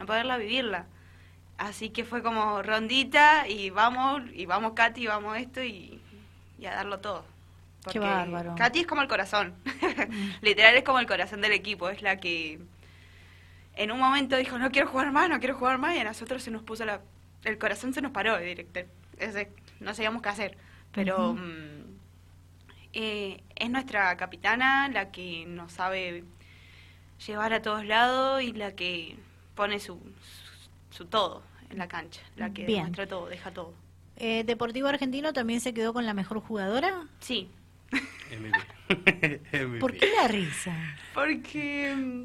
no 0.00 0.06
poderla 0.06 0.36
vivirla. 0.36 0.86
Así 1.58 1.90
que 1.90 2.04
fue 2.04 2.20
como 2.22 2.62
rondita 2.62 3.46
y 3.46 3.70
vamos, 3.70 4.22
y 4.32 4.46
vamos 4.46 4.72
Katy, 4.72 5.06
vamos 5.06 5.38
esto 5.38 5.62
y, 5.62 6.00
y 6.58 6.66
a 6.66 6.74
darlo 6.74 6.98
todo. 6.98 7.24
Qué 7.92 8.00
bárbaro. 8.00 8.54
Katy 8.56 8.80
es 8.80 8.86
como 8.86 9.02
el 9.02 9.08
corazón, 9.08 9.54
literal 10.42 10.74
es 10.74 10.82
como 10.82 10.98
el 10.98 11.06
corazón 11.06 11.40
del 11.40 11.52
equipo, 11.52 11.88
es 11.90 12.02
la 12.02 12.16
que 12.16 12.58
en 13.76 13.90
un 13.90 13.98
momento 13.98 14.36
dijo, 14.36 14.58
no 14.58 14.70
quiero 14.70 14.88
jugar 14.88 15.12
más, 15.12 15.28
no 15.28 15.38
quiero 15.38 15.56
jugar 15.56 15.78
más, 15.78 15.96
y 15.96 15.98
a 15.98 16.04
nosotros 16.04 16.42
se 16.42 16.50
nos 16.50 16.62
puso 16.62 16.84
la... 16.84 17.00
El 17.44 17.58
corazón 17.58 17.92
se 17.92 18.00
nos 18.00 18.12
paró 18.12 18.38
directo. 18.38 18.80
no 19.80 19.94
sabíamos 19.94 20.22
qué 20.22 20.28
hacer. 20.28 20.56
Pero 20.92 21.34
mm, 21.34 21.84
eh, 22.92 23.42
es 23.56 23.70
nuestra 23.70 24.16
capitana 24.16 24.88
la 24.88 25.10
que 25.10 25.44
nos 25.46 25.72
sabe 25.72 26.24
llevar 27.26 27.52
a 27.52 27.62
todos 27.62 27.84
lados 27.84 28.42
y 28.42 28.52
la 28.52 28.74
que 28.74 29.16
pone 29.54 29.80
su, 29.80 30.00
su, 30.90 31.06
todo 31.06 31.42
en 31.70 31.78
la 31.78 31.88
cancha, 31.88 32.20
la 32.36 32.52
que 32.52 32.64
demuestra 32.64 33.06
todo, 33.06 33.26
deja 33.26 33.50
todo. 33.50 33.74
Eh, 34.16 34.44
¿Deportivo 34.44 34.86
Argentino 34.88 35.32
también 35.32 35.60
se 35.60 35.74
quedó 35.74 35.92
con 35.92 36.06
la 36.06 36.14
mejor 36.14 36.40
jugadora? 36.40 37.06
Sí. 37.20 37.50
¿Por 39.80 39.96
qué 39.96 40.08
la 40.20 40.28
risa? 40.28 40.76
Porque 41.14 41.94
mm, 41.94 42.24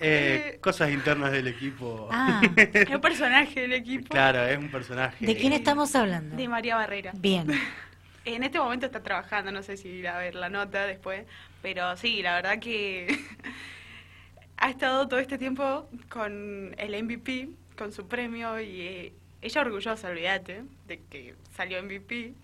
eh, 0.00 0.58
cosas 0.60 0.90
internas 0.90 1.32
del 1.32 1.46
equipo. 1.48 2.08
Ah, 2.10 2.40
es 2.56 2.88
un 2.94 3.00
personaje 3.00 3.60
del 3.60 3.72
equipo. 3.72 4.08
Claro, 4.08 4.44
es 4.44 4.58
un 4.58 4.70
personaje. 4.70 5.24
¿De 5.24 5.36
quién 5.36 5.52
estamos 5.52 5.94
hablando? 5.94 6.36
De 6.36 6.48
María 6.48 6.76
Barrera. 6.76 7.12
Bien. 7.14 7.48
En 8.24 8.42
este 8.42 8.58
momento 8.58 8.84
está 8.84 9.02
trabajando, 9.02 9.50
no 9.52 9.62
sé 9.62 9.78
si 9.78 9.88
ir 9.88 10.08
a 10.08 10.18
ver 10.18 10.34
la 10.34 10.50
nota 10.50 10.84
después, 10.84 11.24
pero 11.62 11.96
sí, 11.96 12.20
la 12.20 12.34
verdad 12.34 12.58
que 12.58 13.06
ha 14.58 14.68
estado 14.68 15.08
todo 15.08 15.18
este 15.18 15.38
tiempo 15.38 15.88
con 16.10 16.74
el 16.76 17.02
MVP, 17.02 17.48
con 17.78 17.90
su 17.90 18.06
premio 18.06 18.60
y 18.60 18.82
eh, 18.82 19.12
ella 19.40 19.62
orgullosa, 19.62 20.08
olvídate, 20.10 20.64
de 20.86 21.00
que 21.08 21.36
salió 21.56 21.82
MVP, 21.82 22.34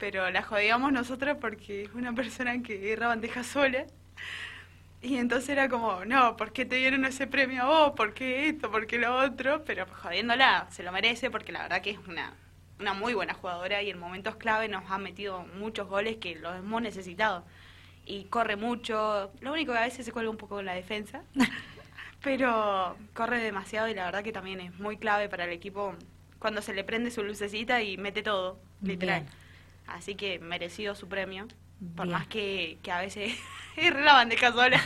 pero 0.00 0.28
la 0.30 0.42
jodíamos 0.42 0.92
nosotros 0.92 1.36
porque 1.40 1.84
es 1.84 1.94
una 1.94 2.12
persona 2.12 2.60
que 2.60 2.92
erra 2.92 3.06
bandeja 3.06 3.44
sola 3.44 3.86
y 5.02 5.16
entonces 5.16 5.50
era 5.50 5.68
como, 5.68 6.04
no, 6.04 6.36
¿por 6.36 6.52
qué 6.52 6.64
te 6.64 6.76
dieron 6.76 7.04
ese 7.04 7.26
premio 7.26 7.62
a 7.62 7.66
vos? 7.66 7.92
¿Por 7.96 8.14
qué 8.14 8.48
esto? 8.48 8.70
¿Por 8.70 8.86
qué 8.86 8.98
lo 8.98 9.16
otro? 9.16 9.64
Pero 9.64 9.86
jodiéndola, 9.86 10.66
se 10.70 10.82
lo 10.82 10.92
merece 10.92 11.30
porque 11.30 11.52
la 11.52 11.62
verdad 11.62 11.82
que 11.82 11.90
es 11.90 11.98
una, 12.06 12.34
una 12.78 12.94
muy 12.94 13.14
buena 13.14 13.34
jugadora 13.34 13.82
y 13.82 13.90
en 13.90 13.98
momentos 13.98 14.36
clave 14.36 14.68
nos 14.68 14.90
ha 14.90 14.98
metido 14.98 15.46
muchos 15.58 15.88
goles 15.88 16.16
que 16.16 16.36
los 16.36 16.56
hemos 16.56 16.82
necesitado. 16.82 17.44
Y 18.06 18.24
corre 18.24 18.56
mucho, 18.56 19.30
lo 19.40 19.52
único 19.52 19.72
que 19.72 19.78
a 19.78 19.82
veces 19.82 20.04
se 20.04 20.12
cuelga 20.12 20.30
un 20.30 20.36
poco 20.36 20.56
con 20.56 20.64
la 20.64 20.74
defensa, 20.74 21.22
pero 22.22 22.96
corre 23.14 23.38
demasiado 23.38 23.88
y 23.88 23.94
la 23.94 24.06
verdad 24.06 24.24
que 24.24 24.32
también 24.32 24.60
es 24.60 24.78
muy 24.78 24.96
clave 24.96 25.28
para 25.28 25.44
el 25.44 25.52
equipo 25.52 25.94
cuando 26.38 26.62
se 26.62 26.74
le 26.74 26.84
prende 26.84 27.10
su 27.10 27.22
lucecita 27.22 27.82
y 27.82 27.96
mete 27.98 28.22
todo, 28.22 28.58
literal. 28.82 29.26
Así 29.86 30.14
que 30.14 30.38
merecido 30.38 30.94
su 30.94 31.08
premio, 31.08 31.46
por 31.96 32.06
más 32.06 32.26
que, 32.26 32.78
que 32.82 32.90
a 32.92 33.00
veces 33.00 33.32
es 33.76 33.94
la 33.94 34.12
bandeja 34.14 34.52
sola. 34.52 34.80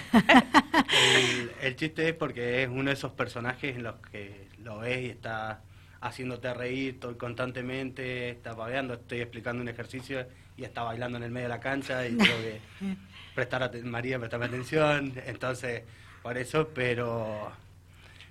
el, 1.62 1.76
chiste 1.76 2.08
es 2.08 2.14
porque 2.14 2.62
es 2.62 2.68
uno 2.68 2.84
de 2.84 2.92
esos 2.92 3.12
personajes 3.12 3.76
en 3.76 3.82
los 3.82 3.96
que 3.96 4.48
lo 4.58 4.78
ves 4.78 5.02
y 5.02 5.06
está 5.06 5.62
haciéndote 6.00 6.52
reír 6.52 7.00
todo, 7.00 7.16
constantemente, 7.16 8.30
está 8.30 8.54
paveando, 8.54 8.94
estoy 8.94 9.20
explicando 9.20 9.62
un 9.62 9.68
ejercicio 9.68 10.26
y 10.56 10.64
está 10.64 10.82
bailando 10.82 11.18
en 11.18 11.24
el 11.24 11.30
medio 11.30 11.46
de 11.46 11.54
la 11.54 11.60
cancha 11.60 12.06
y 12.06 12.10
tengo 12.10 12.24
que 12.24 12.60
prestar 13.34 13.70
María, 13.84 14.18
prestarme 14.18 14.46
atención, 14.46 15.14
entonces, 15.26 15.82
por 16.22 16.36
eso, 16.36 16.68
pero 16.74 17.50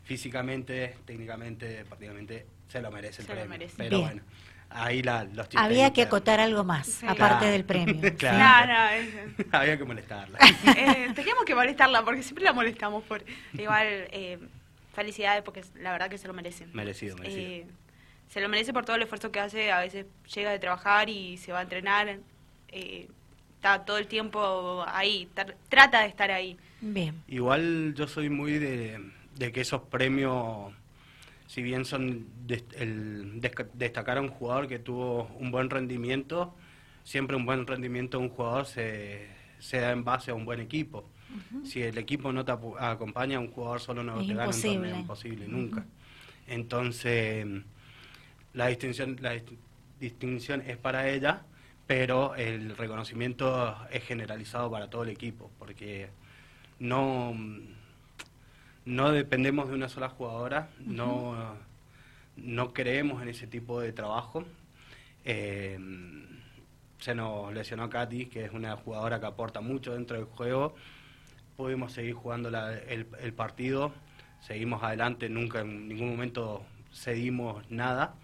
físicamente, 0.04 0.98
técnicamente, 1.06 1.68
deportivamente, 1.68 2.46
se 2.68 2.82
lo 2.82 2.92
merece 2.92 3.22
el 3.22 3.28
se 3.28 3.36
Lo 3.36 3.46
merece. 3.46 3.76
Pero 3.78 4.02
bueno 4.02 4.22
ahí 4.74 5.02
la, 5.02 5.24
los 5.26 5.48
Había 5.56 5.94
que 5.94 6.04
acotar 6.04 6.40
algo 6.40 6.64
más, 6.64 7.04
aparte 7.04 7.46
del 7.46 7.66
premio. 7.66 8.02
claro. 8.18 9.06
Había 9.52 9.78
que 9.78 9.84
molestarla. 9.84 10.40
Eh, 10.76 11.12
teníamos 11.14 11.46
que 11.46 11.56
molestarla 11.56 12.04
porque 12.04 12.24
siempre 12.24 12.44
la 12.44 12.54
molestamos. 12.54 13.04
por 13.04 13.24
Igual, 13.54 13.88
eh, 14.12 14.40
felicidades 14.94 15.44
porque 15.44 15.64
la 15.76 15.92
verdad 15.92 16.10
que 16.10 16.18
se 16.18 16.28
lo 16.28 16.34
merece. 16.34 16.66
Merecido, 16.68 17.16
merecido. 17.18 17.42
Eh, 17.42 17.68
se 18.30 18.42
lo 18.42 18.50
merece 18.50 18.74
por 18.74 18.86
todo 18.86 18.96
el 18.96 19.04
esfuerzo 19.04 19.32
que 19.32 19.40
hace. 19.40 19.72
A 19.72 19.80
veces 19.80 20.06
llega 20.34 20.52
de 20.52 20.60
trabajar 20.60 21.10
y 21.10 21.38
se 21.38 21.52
va 21.52 21.60
a 21.60 21.64
entrenar. 21.64 22.18
está 22.72 23.86
todo 23.86 23.98
el 23.98 24.08
tiempo 24.08 24.84
ahí, 24.88 25.30
trata 25.70 26.02
de 26.02 26.08
estar 26.08 26.32
ahí. 26.32 26.58
Bien. 26.82 27.22
Igual 27.28 27.94
yo 27.96 28.08
soy 28.08 28.30
muy 28.30 28.58
de, 28.58 29.00
de 29.36 29.52
que 29.52 29.62
esos 29.62 29.82
premios 29.84 30.74
si 31.54 31.62
bien 31.62 31.86
son 31.86 32.26
el 32.80 33.40
destacar 33.76 34.18
a 34.18 34.22
un 34.22 34.30
jugador 34.30 34.68
que 34.68 34.80
tuvo 34.80 35.26
un 35.38 35.52
buen 35.52 35.70
rendimiento, 35.70 36.56
siempre 37.04 37.38
un 37.38 37.46
buen 37.46 37.68
rendimiento 37.68 38.18
de 38.18 38.24
un 38.24 38.30
jugador 38.32 38.66
se, 38.66 39.28
se 39.60 39.78
da 39.80 39.92
en 39.92 40.04
base 40.04 40.32
a 40.32 40.34
un 40.34 40.46
buen 40.46 40.60
equipo. 40.60 41.08
Si 41.64 41.84
el 41.84 42.00
equipo 42.00 42.34
no 42.34 42.44
te 42.44 42.52
acompaña, 42.52 43.40
un 43.40 43.52
jugador 43.52 43.82
solo 43.82 44.04
no 44.04 44.26
te 44.26 44.34
gana 44.34 44.50
un 44.50 44.62
torneo, 44.62 44.96
imposible, 44.96 45.48
nunca. 45.48 45.86
Entonces, 46.48 47.46
la 48.54 48.68
distinción, 48.68 49.18
la 49.22 49.40
distinción 50.00 50.62
es 50.62 50.78
para 50.78 51.08
ella, 51.08 51.44
pero 51.86 52.34
el 52.34 52.76
reconocimiento 52.76 53.78
es 53.92 54.04
generalizado 54.04 54.72
para 54.72 54.90
todo 54.90 55.04
el 55.04 55.10
equipo, 55.10 55.52
porque 55.60 56.10
no 56.80 57.36
no 58.86 59.12
dependemos 59.12 59.70
de 59.70 59.76
una 59.76 59.90
sola 59.90 60.10
jugadora, 60.10 60.70
no, 60.80 61.56
no 62.36 62.74
creemos 62.74 63.22
en 63.22 63.30
ese 63.30 63.48
tipo 63.48 63.80
de 63.80 63.94
trabajo. 63.94 64.44
Eh, 65.26 65.80
se 67.00 67.16
nos 67.16 67.54
lesionó 67.54 67.90
Katy, 67.90 68.28
que 68.28 68.46
es 68.46 68.52
una 68.52 68.76
jugadora 68.78 69.20
que 69.20 69.26
aporta 69.26 69.62
mucho 69.62 69.94
dentro 69.94 70.18
del 70.18 70.26
juego. 70.26 70.76
Pudimos 71.58 71.94
seguir 71.94 72.14
jugando 72.14 72.50
el, 72.50 73.34
partido, 73.34 73.94
seguimos 74.42 74.84
adelante, 74.84 75.30
nunca 75.30 75.62
en 75.62 75.88
ningún 75.88 76.12
momento 76.12 76.66
cedimos 76.94 77.70
nada. 77.70 78.16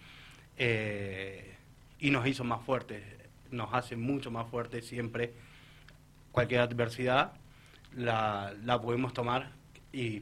Eh, 0.58 1.56
y 2.00 2.12
nos 2.12 2.26
hizo 2.28 2.44
más 2.44 2.62
fuertes, 2.64 3.04
nos 3.52 3.74
hace 3.74 3.96
mucho 3.96 4.32
más 4.32 4.48
fuertes 4.50 4.86
siempre. 4.86 5.34
Cualquier 6.32 6.62
adversidad 6.62 7.34
la, 7.96 8.54
la 8.64 8.82
podemos 8.82 9.14
tomar 9.14 9.52
y 9.92 10.22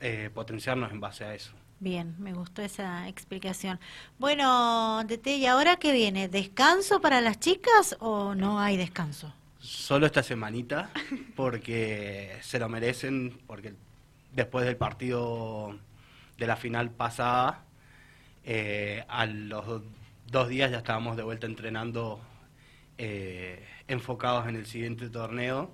eh, 0.00 0.30
potenciarnos 0.32 0.92
en 0.92 1.00
base 1.00 1.24
a 1.24 1.34
eso. 1.34 1.52
Bien, 1.80 2.16
me 2.18 2.32
gustó 2.32 2.62
esa 2.62 3.08
explicación. 3.08 3.78
Bueno, 4.18 5.00
Tete, 5.06 5.36
¿y 5.36 5.46
ahora 5.46 5.76
qué 5.76 5.92
viene? 5.92 6.28
¿Descanso 6.28 7.00
para 7.00 7.20
las 7.20 7.38
chicas 7.38 7.96
o 8.00 8.34
no 8.34 8.58
hay 8.58 8.76
descanso? 8.76 9.32
Solo 9.60 10.06
esta 10.06 10.22
semanita, 10.22 10.90
porque 11.36 12.36
se 12.42 12.58
lo 12.58 12.68
merecen, 12.68 13.38
porque 13.46 13.74
después 14.32 14.66
del 14.66 14.76
partido 14.76 15.78
de 16.36 16.46
la 16.46 16.56
final 16.56 16.90
pasada, 16.90 17.64
eh, 18.44 19.04
a 19.08 19.26
los 19.26 19.82
dos 20.26 20.48
días 20.48 20.70
ya 20.70 20.78
estábamos 20.78 21.16
de 21.16 21.22
vuelta 21.22 21.46
entrenando 21.46 22.20
eh, 22.98 23.64
enfocados 23.86 24.48
en 24.48 24.56
el 24.56 24.66
siguiente 24.66 25.08
torneo 25.10 25.70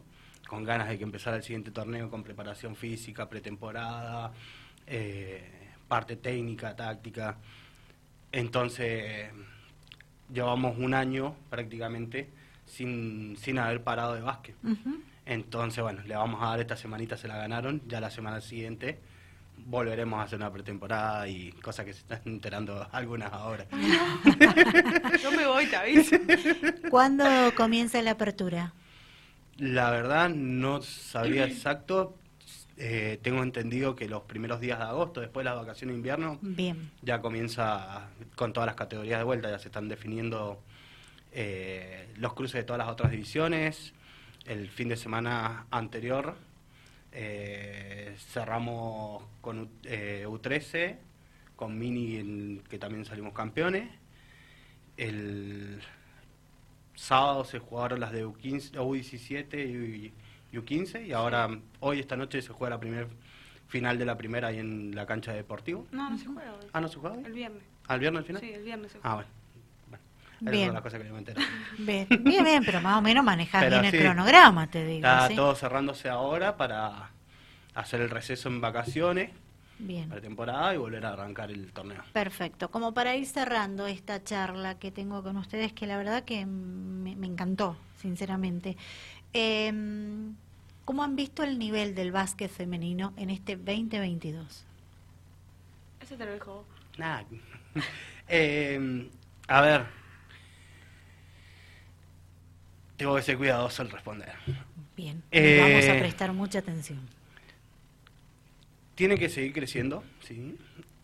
con 0.49 0.65
ganas 0.65 0.89
de 0.89 0.99
que 0.99 1.05
empezara 1.05 1.37
el 1.37 1.43
siguiente 1.43 1.71
torneo 1.71 2.11
con 2.11 2.23
preparación 2.23 2.77
física, 2.77 3.29
pretemporada, 3.29 4.33
eh, 4.87 5.43
parte 5.89 6.17
técnica, 6.17 6.77
táctica. 6.77 7.37
Entonces, 8.33 9.31
llevamos 10.33 10.79
un 10.79 10.95
año 10.95 11.35
prácticamente 11.51 12.29
sin, 12.67 13.37
sin 13.39 13.59
haber 13.59 13.83
parado 13.83 14.15
de 14.15 14.21
básquet. 14.21 14.57
Entonces, 15.27 15.83
bueno, 15.83 16.03
le 16.05 16.17
vamos 16.17 16.43
a 16.43 16.51
dar 16.51 16.61
esta 16.61 16.77
semanita, 16.77 17.17
se 17.17 17.29
la 17.29 17.37
ganaron, 17.37 17.81
ya 17.87 18.01
la 18.01 18.11
semana 18.11 18.41
siguiente 18.41 18.99
volveremos 19.67 20.21
a 20.21 20.25
hacer 20.25 20.39
una 20.39 20.53
pretemporada 20.53 21.29
y 21.29 21.53
cosas 21.53 21.87
que 21.87 21.93
se 21.93 22.01
están 22.01 22.21
enterando 22.27 22.87
algunas 22.93 23.33
ahora. 23.33 23.67
Yo 25.23 25.31
me 25.31 25.47
voy, 25.47 25.67
te 25.67 25.77
aviso. 25.77 26.17
¿Cuándo 26.91 27.25
comienza 27.57 28.03
la 28.03 28.13
apertura? 28.13 28.73
La 29.58 29.90
verdad 29.90 30.28
no 30.30 30.82
sabía 30.82 31.44
exacto. 31.52 32.16
Eh, 32.76 33.20
tengo 33.23 33.42
entendido 33.44 33.94
que 33.94 34.08
los 34.08 34.23
primeros 34.23 34.61
días 34.61 34.78
de 34.80 34.84
agosto, 34.84 35.20
después 35.20 35.44
de 35.44 35.50
las 35.50 35.58
vacaciones 35.61 35.94
de 35.94 35.99
invierno, 35.99 36.38
ya 37.02 37.20
comienza 37.20 38.08
con 38.34 38.52
todas 38.52 38.66
las 38.66 38.75
categorías 38.75 39.18
de 39.20 39.25
vuelta, 39.25 39.49
ya 39.49 39.61
se 39.61 39.68
están 39.68 39.88
definiendo 39.88 40.61
eh, 41.30 42.08
los 42.16 42.34
cruces 42.34 42.54
de 42.54 42.64
todas 42.64 42.78
las 42.78 42.88
otras 42.88 43.12
divisiones. 43.12 43.92
El 44.44 44.68
fin 44.68 44.88
de 44.88 44.96
semana 44.96 45.66
anterior 45.70 46.34
eh, 47.12 48.16
cerramos 48.18 49.23
con 49.40 49.70
U13 49.82 50.96
con 51.54 51.78
Mini, 51.78 52.16
en- 52.16 52.62
que 52.68 52.78
también 52.80 53.04
salimos 53.04 53.32
campeones. 53.32 53.88
El 54.96 55.80
sábado 56.95 57.45
se 57.45 57.59
jugaron 57.59 58.01
las 58.01 58.13
de 58.13 58.27
U15, 58.27 58.73
U17 58.73 60.13
y 60.53 60.57
U15 60.57 61.07
y 61.07 61.13
ahora 61.13 61.49
hoy 61.81 62.01
esta 62.01 62.17
noche 62.17 62.41
se 62.43 62.53
juega 62.53 62.77
la 62.77 62.81
primer 62.81 63.09
final 63.69 63.99
de 63.99 64.05
la 64.05 64.17
primera 64.17 64.49
ahí 64.49 64.59
en 64.59 64.95
la 64.95 65.07
cancha 65.07 65.33
de 65.33 65.39
deportivo. 65.39 65.87
No, 65.91 66.11
no 66.11 66.19
se 66.19 66.27
juega 66.27 66.53
hoy. 66.53 66.67
Ah, 66.73 66.81
¿no 66.81 66.89
se 66.89 66.99
juega 66.99 67.17
hoy? 67.17 67.25
El 67.25 67.33
viernes. 67.33 67.63
¿Al 67.89 67.99
viernes 68.01 68.21
al 68.21 68.25
final? 68.27 68.41
Sí, 68.43 68.53
el 68.53 68.63
viernes 68.63 68.93
se 68.93 68.99
Ah, 69.03 69.15
juega. 69.15 69.15
bueno. 69.15 69.29
bueno. 69.89 70.05
Esa 70.43 70.51
Bien. 70.51 70.69
es 70.69 70.75
la 70.75 70.83
cosa 70.83 70.99
que 70.99 71.07
yo 71.07 71.13
me 71.13 71.19
entero. 71.19 71.41
Bien, 71.79 72.07
bien, 72.09 72.45
bien, 72.45 72.63
pero 72.65 72.81
más 72.81 72.99
o 72.99 73.03
menos 73.03 73.25
manejas 73.25 73.65
Pero 73.65 73.81
bien 73.81 73.85
el 73.87 73.91
sí, 74.01 74.07
cronograma, 74.07 74.67
te 74.69 74.85
digo. 74.85 74.97
Está 75.07 75.29
¿sí? 75.29 75.35
todo 75.37 75.55
cerrándose 75.57 76.09
ahora 76.09 76.57
para 76.57 77.11
hacer 77.75 78.01
el 78.01 78.11
receso 78.11 78.49
en 78.49 78.61
vacaciones, 78.61 79.31
Bien. 79.78 80.09
para 80.09 80.21
temporada 80.21 80.75
y 80.75 80.76
volver 80.78 81.04
a 81.04 81.12
arrancar 81.14 81.50
el 81.50 81.73
torneo. 81.73 82.02
Perfecto. 82.12 82.71
Como 82.71 82.95
para 82.95 83.16
ir 83.16 83.26
cerrando 83.26 83.87
esta 83.87 84.23
charla 84.23 84.78
que 84.78 84.90
tengo 84.90 85.23
con 85.23 85.37
ustedes, 85.37 85.73
que 85.73 85.87
la 85.87 85.97
verdad 85.97 86.25
que 86.25 86.47
me, 86.47 87.16
me 87.16 87.26
encantó, 87.26 87.76
sinceramente. 88.00 88.76
Eh, 89.33 89.73
¿Cómo 90.85 91.02
han 91.02 91.16
visto 91.16 91.43
el 91.43 91.59
nivel 91.59 91.95
del 91.95 92.12
básquet 92.12 92.50
femenino 92.50 93.14
en 93.16 93.31
este 93.31 93.57
2022? 93.57 94.64
Ese 96.00 96.16
te 96.16 96.25
lo 96.26 96.33
dejo. 96.33 96.64
Nada. 96.99 97.25
Eh, 98.26 99.11
a 99.49 99.61
ver. 99.61 99.85
Tengo 102.97 103.16
que 103.16 103.23
ser 103.23 103.37
cuidadoso 103.37 103.83
al 103.83 103.90
responder. 103.90 104.33
Bien, 104.97 105.23
Eh, 105.31 105.59
vamos 105.61 105.87
a 105.88 105.99
prestar 106.00 106.33
mucha 106.33 106.61
atención. 106.61 107.00
Tiene 108.95 109.19
que 109.19 109.29
seguir 109.29 109.53
creciendo, 109.53 110.05
¿sí? 110.21 110.57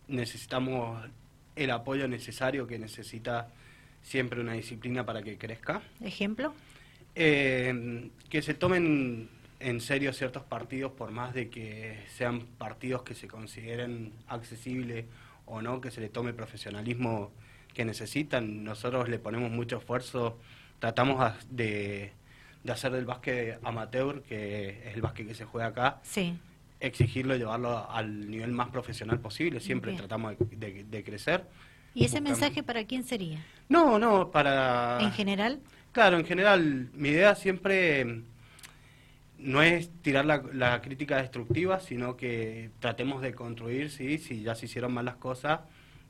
Necesitamos 0.08 1.08
el 1.56 1.70
apoyo 1.70 2.08
necesario 2.08 2.66
que 2.66 2.78
necesita 2.78 3.48
siempre 4.02 4.40
una 4.40 4.52
disciplina 4.52 5.04
para 5.04 5.22
que 5.22 5.36
crezca. 5.36 5.82
¿Ejemplo? 6.00 6.54
Eh, 7.14 8.10
que 8.28 8.42
se 8.42 8.54
tomen 8.54 9.28
en 9.58 9.80
serio 9.80 10.12
ciertos 10.12 10.42
partidos, 10.44 10.92
por 10.92 11.10
más 11.10 11.34
de 11.34 11.50
que 11.50 11.98
sean 12.16 12.46
partidos 12.58 13.02
que 13.02 13.14
se 13.14 13.28
consideren 13.28 14.12
accesibles 14.28 15.04
o 15.46 15.60
no, 15.60 15.80
que 15.80 15.90
se 15.90 16.00
le 16.00 16.08
tome 16.08 16.30
el 16.30 16.36
profesionalismo 16.36 17.32
que 17.74 17.84
necesitan. 17.84 18.64
Nosotros 18.64 19.08
le 19.08 19.18
ponemos 19.18 19.50
mucho 19.50 19.78
esfuerzo, 19.78 20.38
tratamos 20.78 21.34
de, 21.50 22.12
de 22.64 22.72
hacer 22.72 22.92
del 22.92 23.04
básquet 23.04 23.58
amateur, 23.62 24.22
que 24.22 24.88
es 24.88 24.94
el 24.94 25.02
básquet 25.02 25.26
que 25.26 25.34
se 25.34 25.44
juega 25.44 25.68
acá, 25.68 26.00
Sí. 26.02 26.38
Exigirlo 26.80 27.34
y 27.36 27.38
llevarlo 27.38 27.90
al 27.90 28.30
nivel 28.30 28.52
más 28.52 28.68
profesional 28.70 29.20
posible. 29.20 29.60
Siempre 29.60 29.90
Bien. 29.92 29.98
tratamos 29.98 30.34
de, 30.38 30.56
de- 30.56 30.84
de 30.84 31.04
crecer. 31.04 31.44
¿Y 31.94 32.04
ese 32.04 32.20
mensaje 32.20 32.62
para 32.62 32.84
quién 32.84 33.04
sería? 33.04 33.44
No, 33.68 33.98
no, 33.98 34.30
para... 34.30 34.98
¿En 35.00 35.12
general? 35.12 35.60
Claro, 35.92 36.18
en 36.18 36.24
general, 36.24 36.88
mi 36.94 37.08
idea 37.08 37.34
siempre 37.34 38.22
no 39.38 39.62
es 39.62 39.90
tirar 40.02 40.24
la, 40.24 40.42
la 40.52 40.80
crítica 40.82 41.16
destructiva, 41.16 41.80
sino 41.80 42.16
que 42.16 42.70
tratemos 42.78 43.22
de 43.22 43.34
construir, 43.34 43.90
sí, 43.90 44.18
si 44.18 44.42
ya 44.42 44.54
se 44.54 44.66
hicieron 44.66 44.92
mal 44.92 45.04
las 45.06 45.16
cosas, 45.16 45.60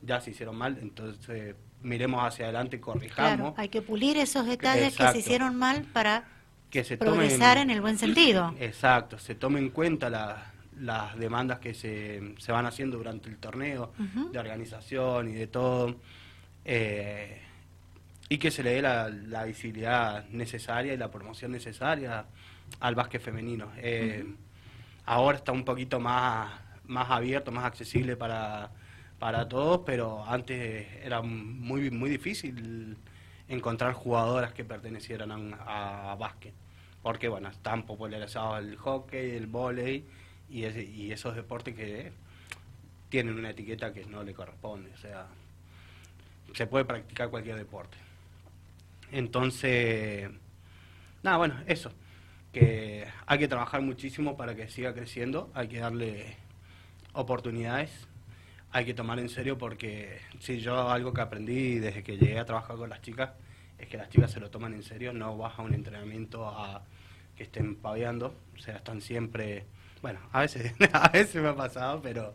ya 0.02 0.20
se 0.20 0.30
hicieron 0.32 0.56
mal, 0.56 0.78
entonces 0.82 1.54
miremos 1.82 2.22
hacia 2.24 2.44
adelante, 2.46 2.78
corrijamos, 2.80 3.36
Claro, 3.36 3.54
hay 3.56 3.68
que 3.70 3.80
pulir 3.82 4.16
esos 4.18 4.46
detalles 4.46 4.94
que 4.96 5.08
se 5.12 5.18
hicieron 5.18 5.56
mal 5.56 5.84
para 5.92 6.24
que 6.70 6.84
se 6.84 6.96
progresar 6.98 7.56
tomen- 7.56 7.62
en 7.62 7.70
el 7.70 7.80
buen 7.80 7.98
sentido. 7.98 8.54
Exacto, 8.60 9.18
se 9.18 9.34
tomen 9.34 9.64
en 9.64 9.70
cuenta 9.70 10.10
la- 10.10 10.52
las 10.80 11.16
demandas 11.18 11.58
que 11.58 11.74
se, 11.74 12.34
se 12.38 12.52
van 12.52 12.66
haciendo 12.66 12.96
durante 12.96 13.28
el 13.28 13.38
torneo, 13.38 13.92
de 14.32 14.38
organización 14.38 15.28
y 15.28 15.32
de 15.34 15.46
todo, 15.46 15.96
eh, 16.64 17.40
y 18.28 18.38
que 18.38 18.50
se 18.50 18.62
le 18.62 18.74
dé 18.74 18.82
la, 18.82 19.08
la 19.08 19.44
visibilidad 19.44 20.24
necesaria 20.30 20.94
y 20.94 20.96
la 20.96 21.10
promoción 21.10 21.52
necesaria 21.52 22.24
al 22.80 22.94
básquet 22.94 23.20
femenino. 23.20 23.70
Eh, 23.76 24.24
Ahora 25.06 25.38
está 25.38 25.50
un 25.50 25.64
poquito 25.64 25.98
más, 25.98 26.52
más 26.84 27.10
abierto, 27.10 27.50
más 27.50 27.64
accesible 27.64 28.16
para, 28.16 28.70
para 29.18 29.48
todos, 29.48 29.80
pero 29.84 30.24
antes 30.24 30.86
era 31.02 31.20
muy, 31.20 31.90
muy 31.90 32.10
difícil 32.10 32.96
encontrar 33.48 33.92
jugadoras 33.94 34.52
que 34.52 34.64
pertenecieran 34.64 35.54
a, 35.66 36.12
a 36.12 36.14
básquet, 36.14 36.54
porque 37.02 37.28
bueno, 37.28 37.48
están 37.48 37.82
popularizados 37.84 38.60
el 38.60 38.76
hockey, 38.76 39.30
el 39.30 39.48
vóley 39.48 40.04
y, 40.50 40.64
ese- 40.64 40.84
y 40.84 41.12
esos 41.12 41.36
deportes 41.36 41.74
que 41.74 42.12
tienen 43.10 43.34
una 43.38 43.50
etiqueta 43.50 43.92
que 43.92 44.04
no 44.06 44.22
le 44.24 44.34
corresponde, 44.34 44.90
o 44.94 44.98
sea, 44.98 45.26
se 46.54 46.66
puede 46.66 46.84
practicar 46.84 47.30
cualquier 47.30 47.56
deporte. 47.56 47.96
Entonces, 49.12 50.30
nada, 51.22 51.36
bueno, 51.38 51.56
eso, 51.66 51.92
que 52.52 53.06
hay 53.26 53.38
que 53.38 53.48
trabajar 53.48 53.82
muchísimo 53.82 54.36
para 54.36 54.54
que 54.56 54.68
siga 54.68 54.94
creciendo, 54.94 55.50
hay 55.54 55.68
que 55.68 55.80
darle 55.80 56.36
oportunidades, 57.14 57.90
hay 58.72 58.84
que 58.86 58.94
tomar 58.94 59.18
en 59.20 59.28
serio 59.28 59.58
porque 59.58 60.20
si 60.40 60.60
yo 60.60 60.90
algo 60.90 61.12
que 61.14 61.20
aprendí 61.22 61.78
desde 61.78 62.02
que 62.04 62.18
llegué 62.18 62.38
a 62.38 62.44
trabajar 62.46 62.76
con 62.76 62.90
las 62.90 63.02
chicas 63.02 63.30
es 63.78 63.88
que 63.88 63.96
las 63.98 64.10
chicas 64.10 64.30
se 64.32 64.40
lo 64.40 64.50
toman 64.50 64.74
en 64.74 64.82
serio, 64.84 65.12
no 65.12 65.36
vas 65.38 65.58
a 65.58 65.62
un 65.62 65.74
entrenamiento 65.74 66.48
a 66.48 66.82
que 67.36 67.44
estén 67.44 67.76
paveando, 67.76 68.34
o 68.56 68.60
sea, 68.60 68.76
están 68.76 69.00
siempre, 69.02 69.66
bueno, 70.02 70.20
a 70.32 70.40
veces, 70.40 70.72
a 70.92 71.08
veces 71.08 71.42
me 71.42 71.48
ha 71.48 71.56
pasado, 71.56 72.00
pero 72.02 72.34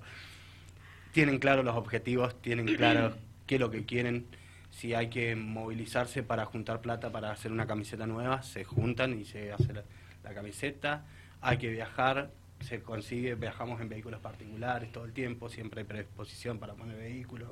tienen 1.11 1.39
claro 1.39 1.63
los 1.63 1.75
objetivos, 1.75 2.41
tienen 2.41 2.65
claro 2.75 3.15
qué 3.47 3.55
es 3.55 3.61
lo 3.61 3.71
que 3.71 3.85
quieren. 3.85 4.27
Si 4.71 4.93
hay 4.93 5.09
que 5.09 5.35
movilizarse 5.35 6.21
para 6.23 6.45
juntar 6.45 6.81
plata 6.81 7.11
para 7.11 7.31
hacer 7.31 7.51
una 7.51 7.65
camiseta 7.65 8.05
nueva, 8.05 8.41
se 8.43 8.65
juntan 8.65 9.19
y 9.19 9.23
se 9.23 9.53
hace 9.53 9.71
la, 9.71 9.83
la 10.23 10.33
camiseta. 10.33 11.05
Hay 11.41 11.57
que 11.57 11.69
viajar, 11.69 12.31
se 12.59 12.81
consigue, 12.81 13.35
viajamos 13.35 13.79
en 13.79 13.87
vehículos 13.89 14.19
particulares 14.19 14.91
todo 14.91 15.05
el 15.05 15.13
tiempo, 15.13 15.49
siempre 15.49 15.81
hay 15.81 15.87
predisposición 15.87 16.59
para 16.59 16.73
poner 16.73 16.97
vehículos. 16.97 17.49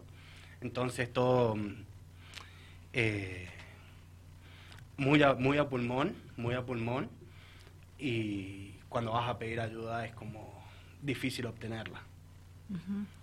Entonces 0.61 1.11
todo 1.11 1.55
mm, 1.55 1.85
eh, 2.93 3.47
muy, 4.97 5.21
a, 5.23 5.33
muy 5.33 5.57
a 5.57 5.67
pulmón, 5.67 6.15
muy 6.37 6.55
a 6.55 6.65
pulmón. 6.65 7.09
Y 7.99 8.72
cuando 8.93 9.11
vas 9.11 9.27
a 9.27 9.37
pedir 9.37 9.59
ayuda 9.59 10.05
es 10.05 10.13
como 10.13 10.63
difícil 11.01 11.45
obtenerla. 11.47 12.01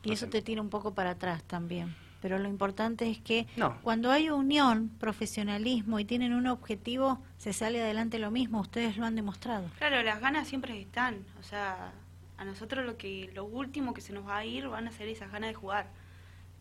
Y 0.02 0.12
eso 0.12 0.28
te 0.28 0.42
tira 0.42 0.60
un 0.60 0.68
poco 0.68 0.92
para 0.94 1.10
atrás 1.10 1.42
también. 1.44 1.94
Pero 2.20 2.38
lo 2.38 2.48
importante 2.48 3.08
es 3.08 3.18
que 3.18 3.46
No. 3.56 3.78
cuando 3.80 4.10
hay 4.10 4.28
unión, 4.28 4.90
profesionalismo 5.00 5.98
y 5.98 6.04
tienen 6.04 6.34
un 6.34 6.46
objetivo, 6.48 7.18
se 7.38 7.54
sale 7.54 7.80
adelante 7.80 8.18
lo 8.18 8.30
mismo. 8.30 8.60
Ustedes 8.60 8.98
lo 8.98 9.06
han 9.06 9.14
demostrado. 9.16 9.70
Claro, 9.78 10.02
las 10.02 10.20
ganas 10.20 10.46
siempre 10.46 10.78
están. 10.78 11.24
O 11.38 11.42
sea, 11.42 11.92
a 12.36 12.44
nosotros 12.44 12.84
lo 12.84 12.98
que 12.98 13.30
lo 13.34 13.44
último 13.46 13.94
que 13.94 14.02
se 14.02 14.12
nos 14.12 14.26
va 14.26 14.36
a 14.36 14.44
ir 14.44 14.68
van 14.68 14.86
a 14.88 14.92
ser 14.92 15.08
esas 15.08 15.32
ganas 15.32 15.48
de 15.50 15.54
jugar. 15.54 15.86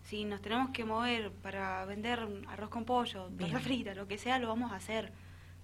Si 0.05 0.23
nos 0.23 0.41
tenemos 0.41 0.69
que 0.69 0.85
mover 0.85 1.31
para 1.31 1.83
vender 1.85 2.25
arroz 2.47 2.69
con 2.69 2.85
pollo, 2.85 3.29
torta 3.37 3.59
frita, 3.59 3.93
lo 3.95 4.07
que 4.07 4.17
sea, 4.17 4.39
lo 4.39 4.47
vamos 4.47 4.71
a 4.71 4.75
hacer. 4.77 5.11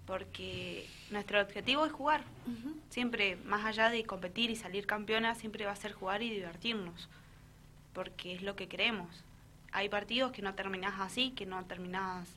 Porque 0.06 0.88
nuestro 1.10 1.42
objetivo 1.42 1.86
es 1.86 1.92
jugar. 1.92 2.24
Siempre, 2.90 3.38
más 3.38 3.66
allá 3.66 3.90
de 3.90 4.04
competir 4.06 4.52
y 4.52 4.56
salir 4.56 4.86
campeona, 4.86 5.36
siempre 5.36 5.66
va 5.66 5.72
a 5.72 5.76
ser 5.76 5.94
jugar 5.94 6.22
y 6.22 6.30
divertirnos. 6.30 7.10
Porque 7.94 8.36
es 8.36 8.42
lo 8.42 8.56
que 8.56 8.68
queremos. 8.68 9.24
Hay 9.72 9.90
partidos 9.90 10.32
que 10.32 10.42
no 10.42 10.54
terminás 10.54 11.00
así, 11.00 11.32
que 11.32 11.46
no 11.46 11.64
terminás 11.66 12.30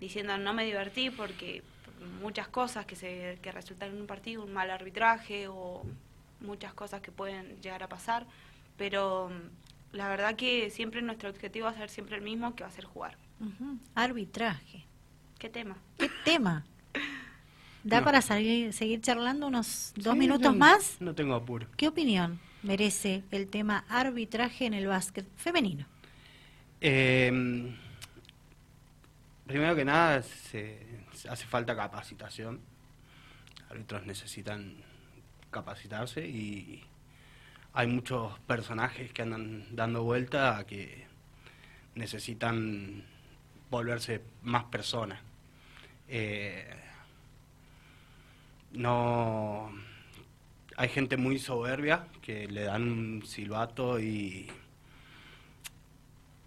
diciendo 0.00 0.38
no 0.38 0.54
me 0.54 0.64
divertí 0.64 1.10
porque 1.10 1.62
muchas 2.20 2.48
cosas 2.48 2.86
que 2.86 2.96
se 2.96 3.38
que 3.42 3.52
resultan 3.52 3.90
en 3.90 4.00
un 4.00 4.06
partido, 4.06 4.44
un 4.44 4.52
mal 4.52 4.70
arbitraje 4.70 5.48
o 5.48 5.82
muchas 6.40 6.72
cosas 6.72 7.00
que 7.00 7.10
pueden 7.10 7.60
llegar 7.60 7.82
a 7.82 7.88
pasar, 7.88 8.26
pero 8.76 9.30
la 9.92 10.08
verdad 10.08 10.36
que 10.36 10.70
siempre 10.70 11.02
nuestro 11.02 11.30
objetivo 11.30 11.64
va 11.64 11.72
a 11.72 11.74
ser 11.74 11.90
siempre 11.90 12.16
el 12.16 12.22
mismo, 12.22 12.54
que 12.54 12.62
va 12.62 12.68
a 12.68 12.72
ser 12.72 12.84
jugar. 12.84 13.16
Ujú. 13.40 13.78
Arbitraje. 13.94 14.84
¿Qué 15.38 15.48
tema? 15.48 15.76
¿Qué 15.98 16.10
tema? 16.24 16.64
¿Da 17.88 18.00
No. 18.00 18.04
para 18.04 18.20
salir, 18.20 18.74
seguir 18.74 19.00
charlando 19.00 19.46
unos 19.46 19.92
dos 19.96 20.12
Sí, 20.12 20.18
minutos 20.18 20.52
no- 20.52 20.58
más? 20.58 20.96
No 21.00 21.14
tengo 21.14 21.34
apuro. 21.34 21.66
¿Qué 21.78 21.88
opinión 21.88 22.38
merece 22.62 23.22
el 23.30 23.48
tema 23.48 23.86
arbitraje 23.88 24.66
en 24.66 24.74
el 24.74 24.86
básquet 24.86 25.24
femenino? 25.36 25.86
Eh, 26.82 27.32
primero 29.46 29.74
que 29.74 29.86
nada, 29.86 30.22
se, 30.22 30.80
hace 31.30 31.46
falta 31.46 31.74
capacitación. 31.74 32.60
Árbitros 33.70 34.04
necesitan 34.04 34.74
capacitarse 35.50 36.26
y 36.28 36.84
hay 37.72 37.86
muchos 37.86 38.38
personajes 38.40 39.14
que 39.14 39.22
andan 39.22 39.64
dando 39.74 40.02
vuelta 40.04 40.58
a 40.58 40.66
que 40.66 41.06
necesitan 41.94 43.02
volverse 43.70 44.20
más 44.42 44.64
personas. 44.64 45.20
Eh, 46.06 46.68
no 48.72 49.70
hay 50.76 50.88
gente 50.88 51.16
muy 51.16 51.38
soberbia 51.38 52.06
que 52.22 52.46
le 52.48 52.62
dan 52.64 52.82
un 52.90 53.26
silbato 53.26 53.98
y 54.00 54.48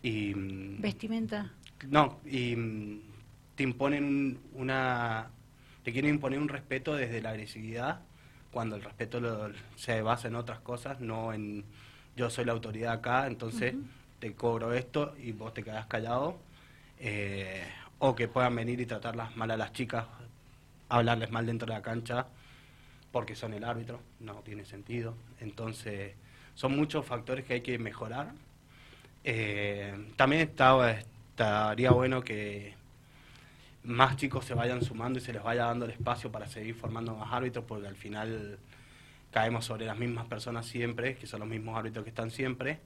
y... 0.03 0.34
mm, 0.36 0.81
Vestimenta. 0.81 1.51
No, 1.89 2.19
y 2.25 2.55
mm, 2.55 3.01
te 3.55 3.63
imponen 3.63 4.39
una... 4.53 5.29
Te 5.84 5.91
quieren 5.91 6.12
imponer 6.15 6.39
un 6.39 6.47
respeto 6.47 6.95
desde 6.95 7.21
la 7.21 7.31
agresividad, 7.31 8.01
cuando 8.51 8.75
el 8.75 8.84
respeto 8.84 9.19
lo- 9.19 9.51
se 9.75 10.01
basa 10.01 10.27
en 10.27 10.36
otras 10.36 10.60
cosas, 10.60 10.99
no 10.99 11.34
en 11.34 11.65
yo 12.15 12.29
soy 12.29 12.45
la 12.45 12.51
autoridad 12.51 12.93
acá, 12.93 13.25
entonces 13.25 13.73
te 14.19 14.34
cobro 14.34 14.73
esto 14.73 15.15
y 15.19 15.31
vos 15.31 15.53
te 15.53 15.63
quedás 15.63 15.88
callado. 15.88 16.38
Eh, 16.99 17.63
o 17.99 18.13
que 18.15 18.27
puedan 18.27 18.55
venir 18.55 18.79
y 18.81 18.86
tratarlas 18.86 19.36
mal 19.38 19.49
a 19.51 19.57
las 19.57 19.73
chicas, 19.73 20.05
hablarles 20.91 21.32
mal 21.32 21.45
dentro 21.45 21.67
de 21.67 21.73
la 21.73 21.82
cancha, 21.82 22.27
porque 23.12 23.36
son 23.36 23.54
el 23.54 23.63
árbitro, 23.63 24.01
no 24.19 24.36
tiene 24.36 24.65
sentido. 24.65 25.15
Entonces, 25.39 26.13
son 26.54 26.75
muchos 26.75 27.06
factores 27.06 27.45
que 27.45 27.56
hay 27.56 27.62
que 27.62 27.80
mejorar. 27.80 28.34
Eh, 29.23 30.12
también 30.15 30.41
estaba, 30.41 30.91
estaría 30.91 31.91
bueno 31.91 32.21
que 32.21 32.73
más 33.84 34.15
chicos 34.17 34.45
se 34.45 34.54
vayan 34.54 34.82
sumando 34.84 35.19
y 35.19 35.21
se 35.21 35.34
les 35.34 35.41
vaya 35.41 35.65
dando 35.65 35.86
el 35.86 35.91
espacio 35.91 36.32
para 36.32 36.47
seguir 36.47 36.75
formando 36.75 37.15
más 37.15 37.32
árbitros, 37.32 37.65
porque 37.65 37.88
al 37.88 37.95
final 37.95 38.60
caemos 39.32 39.65
sobre 39.65 39.86
las 39.86 39.97
mismas 39.97 40.25
personas 40.25 40.65
siempre, 40.65 41.15
que 41.15 41.25
son 41.25 41.39
los 41.39 41.49
mismos 41.49 41.77
árbitros 41.77 42.04
que 42.04 42.10
están 42.10 42.32
siempre, 42.32 42.80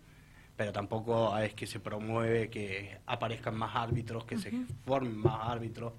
pero 0.55 0.71
tampoco 0.71 1.37
es 1.39 1.53
que 1.53 1.67
se 1.67 1.79
promueve 1.79 2.49
que 2.49 2.99
aparezcan 3.07 3.57
más 3.57 3.75
árbitros, 3.75 4.25
que 4.25 4.37
se 4.37 4.51
formen 4.85 5.17
más 5.17 5.49
árbitros, 5.49 5.93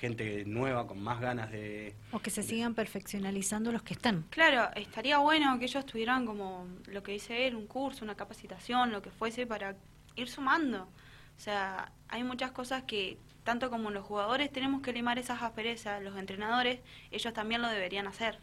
gente 0.00 0.44
nueva 0.46 0.86
con 0.86 1.02
más 1.02 1.20
ganas 1.20 1.50
de... 1.50 1.94
O 2.10 2.20
que 2.20 2.30
se 2.30 2.42
sigan 2.42 2.74
perfeccionalizando 2.74 3.70
los 3.70 3.82
que 3.82 3.92
están. 3.92 4.24
Claro, 4.30 4.70
estaría 4.74 5.18
bueno 5.18 5.58
que 5.58 5.66
ellos 5.66 5.84
tuvieran 5.84 6.24
como 6.24 6.66
lo 6.86 7.02
que 7.02 7.12
dice 7.12 7.46
él, 7.46 7.54
un 7.54 7.66
curso, 7.66 8.04
una 8.04 8.14
capacitación, 8.14 8.92
lo 8.92 9.02
que 9.02 9.10
fuese 9.10 9.46
para 9.46 9.76
ir 10.16 10.28
sumando. 10.28 10.84
O 10.84 11.40
sea, 11.42 11.92
hay 12.08 12.24
muchas 12.24 12.50
cosas 12.52 12.84
que 12.84 13.18
tanto 13.44 13.68
como 13.68 13.90
los 13.90 14.04
jugadores 14.06 14.50
tenemos 14.50 14.80
que 14.80 14.92
limar 14.92 15.18
esas 15.18 15.42
asperezas, 15.42 16.02
los 16.02 16.16
entrenadores, 16.16 16.80
ellos 17.10 17.32
también 17.34 17.60
lo 17.60 17.68
deberían 17.68 18.06
hacer. 18.06 18.38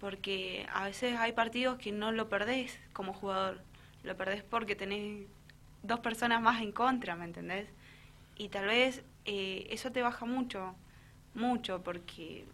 Porque 0.00 0.66
a 0.72 0.84
veces 0.84 1.16
hay 1.16 1.32
partidos 1.32 1.78
que 1.78 1.92
no 1.92 2.10
lo 2.10 2.28
perdés 2.28 2.78
como 2.92 3.12
jugador, 3.12 3.62
lo 4.02 4.16
perdés 4.16 4.42
porque 4.42 4.74
tenés 4.74 5.26
dos 5.82 6.00
personas 6.00 6.42
más 6.42 6.60
en 6.60 6.72
contra, 6.72 7.14
¿me 7.14 7.24
entendés? 7.24 7.68
Y 8.36 8.48
tal 8.48 8.66
vez 8.66 9.04
eh, 9.26 9.66
eso 9.70 9.92
te 9.92 10.02
baja 10.02 10.24
mucho, 10.24 10.74
mucho, 11.38 11.82
porque 11.82 12.44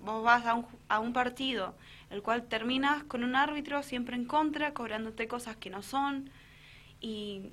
vos 0.00 0.22
vas 0.22 0.44
a 0.46 0.54
un, 0.54 0.66
a 0.88 0.98
un 1.00 1.12
partido, 1.12 1.74
el 2.10 2.22
cual 2.22 2.42
terminas 2.48 3.04
con 3.04 3.24
un 3.24 3.36
árbitro 3.36 3.82
siempre 3.82 4.16
en 4.16 4.26
contra, 4.26 4.74
cobrándote 4.74 5.28
cosas 5.28 5.56
que 5.56 5.70
no 5.70 5.82
son, 5.82 6.30
y 7.00 7.50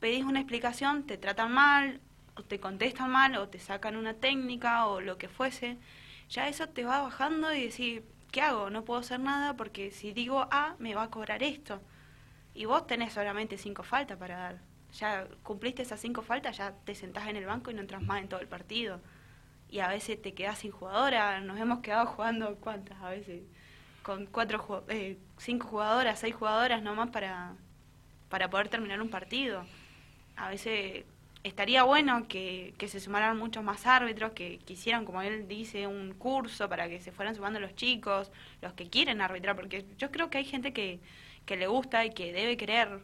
pedís 0.00 0.24
una 0.24 0.40
explicación, 0.40 1.04
te 1.04 1.16
tratan 1.16 1.52
mal, 1.52 2.00
o 2.36 2.42
te 2.42 2.58
contestan 2.58 3.10
mal, 3.10 3.36
o 3.36 3.48
te 3.48 3.58
sacan 3.58 3.96
una 3.96 4.14
técnica, 4.14 4.86
o 4.86 5.00
lo 5.00 5.18
que 5.18 5.28
fuese, 5.28 5.78
ya 6.28 6.48
eso 6.48 6.68
te 6.68 6.84
va 6.84 7.02
bajando 7.02 7.52
y 7.54 7.66
decís, 7.66 8.02
¿qué 8.32 8.40
hago? 8.40 8.70
No 8.70 8.84
puedo 8.84 9.00
hacer 9.00 9.20
nada 9.20 9.56
porque 9.56 9.90
si 9.92 10.12
digo 10.12 10.48
A, 10.50 10.74
me 10.78 10.94
va 10.94 11.04
a 11.04 11.10
cobrar 11.10 11.42
esto. 11.42 11.80
Y 12.54 12.64
vos 12.64 12.86
tenés 12.86 13.12
solamente 13.12 13.58
cinco 13.58 13.82
faltas 13.82 14.18
para 14.18 14.36
dar. 14.36 14.58
Ya 14.98 15.26
cumpliste 15.42 15.82
esas 15.82 16.00
cinco 16.00 16.22
faltas, 16.22 16.56
ya 16.56 16.72
te 16.84 16.94
sentás 16.94 17.28
en 17.28 17.36
el 17.36 17.46
banco 17.46 17.70
y 17.70 17.74
no 17.74 17.80
entras 17.80 18.02
más 18.02 18.20
en 18.20 18.28
todo 18.28 18.40
el 18.40 18.48
partido. 18.48 19.00
Y 19.74 19.80
a 19.80 19.88
veces 19.88 20.22
te 20.22 20.34
quedás 20.34 20.60
sin 20.60 20.70
jugadora. 20.70 21.40
Nos 21.40 21.58
hemos 21.58 21.80
quedado 21.80 22.06
jugando, 22.06 22.54
¿cuántas? 22.60 22.96
A 23.02 23.10
veces 23.10 23.42
con 24.04 24.26
cuatro, 24.26 24.84
eh, 24.86 25.18
cinco 25.36 25.66
jugadoras, 25.66 26.20
seis 26.20 26.32
jugadoras 26.32 26.80
nomás 26.80 27.10
para, 27.10 27.56
para 28.28 28.48
poder 28.48 28.68
terminar 28.68 29.02
un 29.02 29.10
partido. 29.10 29.64
A 30.36 30.48
veces 30.48 31.02
estaría 31.42 31.82
bueno 31.82 32.28
que, 32.28 32.72
que 32.78 32.86
se 32.86 33.00
sumaran 33.00 33.36
muchos 33.36 33.64
más 33.64 33.84
árbitros, 33.84 34.30
que 34.30 34.58
quisieran, 34.58 35.04
como 35.04 35.22
él 35.22 35.48
dice, 35.48 35.88
un 35.88 36.14
curso 36.14 36.68
para 36.68 36.88
que 36.88 37.00
se 37.00 37.10
fueran 37.10 37.34
sumando 37.34 37.58
los 37.58 37.74
chicos, 37.74 38.30
los 38.62 38.74
que 38.74 38.88
quieren 38.88 39.20
arbitrar, 39.20 39.56
porque 39.56 39.84
yo 39.98 40.12
creo 40.12 40.30
que 40.30 40.38
hay 40.38 40.44
gente 40.44 40.72
que, 40.72 41.00
que 41.46 41.56
le 41.56 41.66
gusta 41.66 42.04
y 42.04 42.10
que 42.10 42.32
debe 42.32 42.56
querer, 42.56 43.00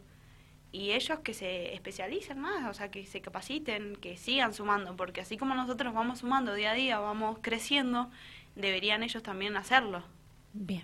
y 0.71 0.91
ellos 0.91 1.19
que 1.19 1.33
se 1.33 1.73
especialicen 1.73 2.39
más, 2.39 2.69
o 2.69 2.73
sea, 2.73 2.89
que 2.91 3.05
se 3.05 3.21
capaciten, 3.21 3.95
que 3.97 4.17
sigan 4.17 4.53
sumando, 4.53 4.95
porque 4.95 5.21
así 5.21 5.37
como 5.37 5.55
nosotros 5.55 5.93
vamos 5.93 6.19
sumando 6.19 6.53
día 6.53 6.71
a 6.71 6.73
día, 6.75 6.99
vamos 6.99 7.39
creciendo, 7.41 8.09
deberían 8.55 9.03
ellos 9.03 9.23
también 9.23 9.57
hacerlo. 9.57 10.03
Bien. 10.53 10.83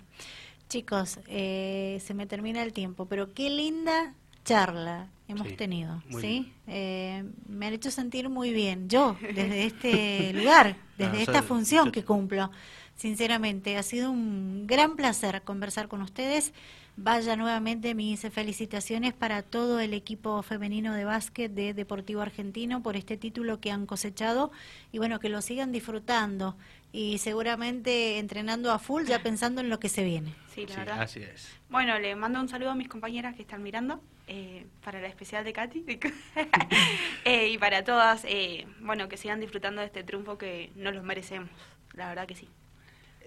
Chicos, 0.68 1.20
eh, 1.26 2.00
se 2.04 2.14
me 2.14 2.26
termina 2.26 2.62
el 2.62 2.72
tiempo, 2.72 3.06
pero 3.06 3.34
qué 3.34 3.50
linda 3.50 4.14
charla 4.44 5.08
hemos 5.28 5.48
Sí, 5.48 5.56
tenido, 5.56 6.02
¿sí? 6.10 6.52
Eh, 6.66 7.24
me 7.48 7.66
han 7.66 7.74
hecho 7.74 7.90
sentir 7.90 8.28
muy 8.30 8.52
bien, 8.52 8.88
yo, 8.88 9.20
desde 9.30 9.64
este 9.66 10.32
lugar, 10.34 10.78
desde 10.98 11.22
esta 11.22 11.42
soy- 11.42 11.42
función 11.42 11.90
yo- 11.90 11.92
que 11.92 12.04
cumplo. 12.04 12.50
Sinceramente, 12.96 13.76
ha 13.78 13.82
sido 13.82 14.10
un 14.10 14.66
gran 14.66 14.96
placer 14.96 15.42
conversar 15.42 15.88
con 15.88 16.02
ustedes. 16.02 16.52
Vaya 17.00 17.36
nuevamente 17.36 17.94
mis 17.94 18.20
felicitaciones 18.22 19.14
para 19.14 19.44
todo 19.44 19.78
el 19.78 19.94
equipo 19.94 20.42
femenino 20.42 20.92
de 20.94 21.04
básquet 21.04 21.48
de 21.52 21.72
Deportivo 21.72 22.22
Argentino 22.22 22.82
por 22.82 22.96
este 22.96 23.16
título 23.16 23.60
que 23.60 23.70
han 23.70 23.86
cosechado 23.86 24.50
y 24.90 24.98
bueno, 24.98 25.20
que 25.20 25.28
lo 25.28 25.40
sigan 25.40 25.70
disfrutando 25.70 26.56
y 26.90 27.18
seguramente 27.18 28.18
entrenando 28.18 28.72
a 28.72 28.80
full 28.80 29.04
ya 29.04 29.22
pensando 29.22 29.60
en 29.60 29.68
lo 29.68 29.78
que 29.78 29.88
se 29.88 30.02
viene. 30.02 30.34
Sí, 30.52 30.62
la 30.66 30.72
Sí, 30.72 30.76
verdad. 30.76 31.00
así 31.02 31.20
es. 31.20 31.48
Bueno, 31.70 31.96
le 32.00 32.16
mando 32.16 32.40
un 32.40 32.48
saludo 32.48 32.70
a 32.70 32.74
mis 32.74 32.88
compañeras 32.88 33.36
que 33.36 33.42
están 33.42 33.62
mirando, 33.62 34.02
eh, 34.26 34.66
para 34.82 35.00
la 35.00 35.06
especial 35.06 35.44
de 35.44 35.52
Katy, 35.52 35.84
Eh, 37.24 37.48
y 37.50 37.58
para 37.58 37.84
todas, 37.84 38.24
eh, 38.24 38.66
bueno, 38.80 39.08
que 39.08 39.16
sigan 39.16 39.38
disfrutando 39.38 39.82
de 39.82 39.86
este 39.86 40.02
triunfo 40.02 40.36
que 40.36 40.72
nos 40.74 40.92
los 40.92 41.04
merecemos, 41.04 41.48
la 41.92 42.08
verdad 42.08 42.26
que 42.26 42.34
sí. 42.34 42.48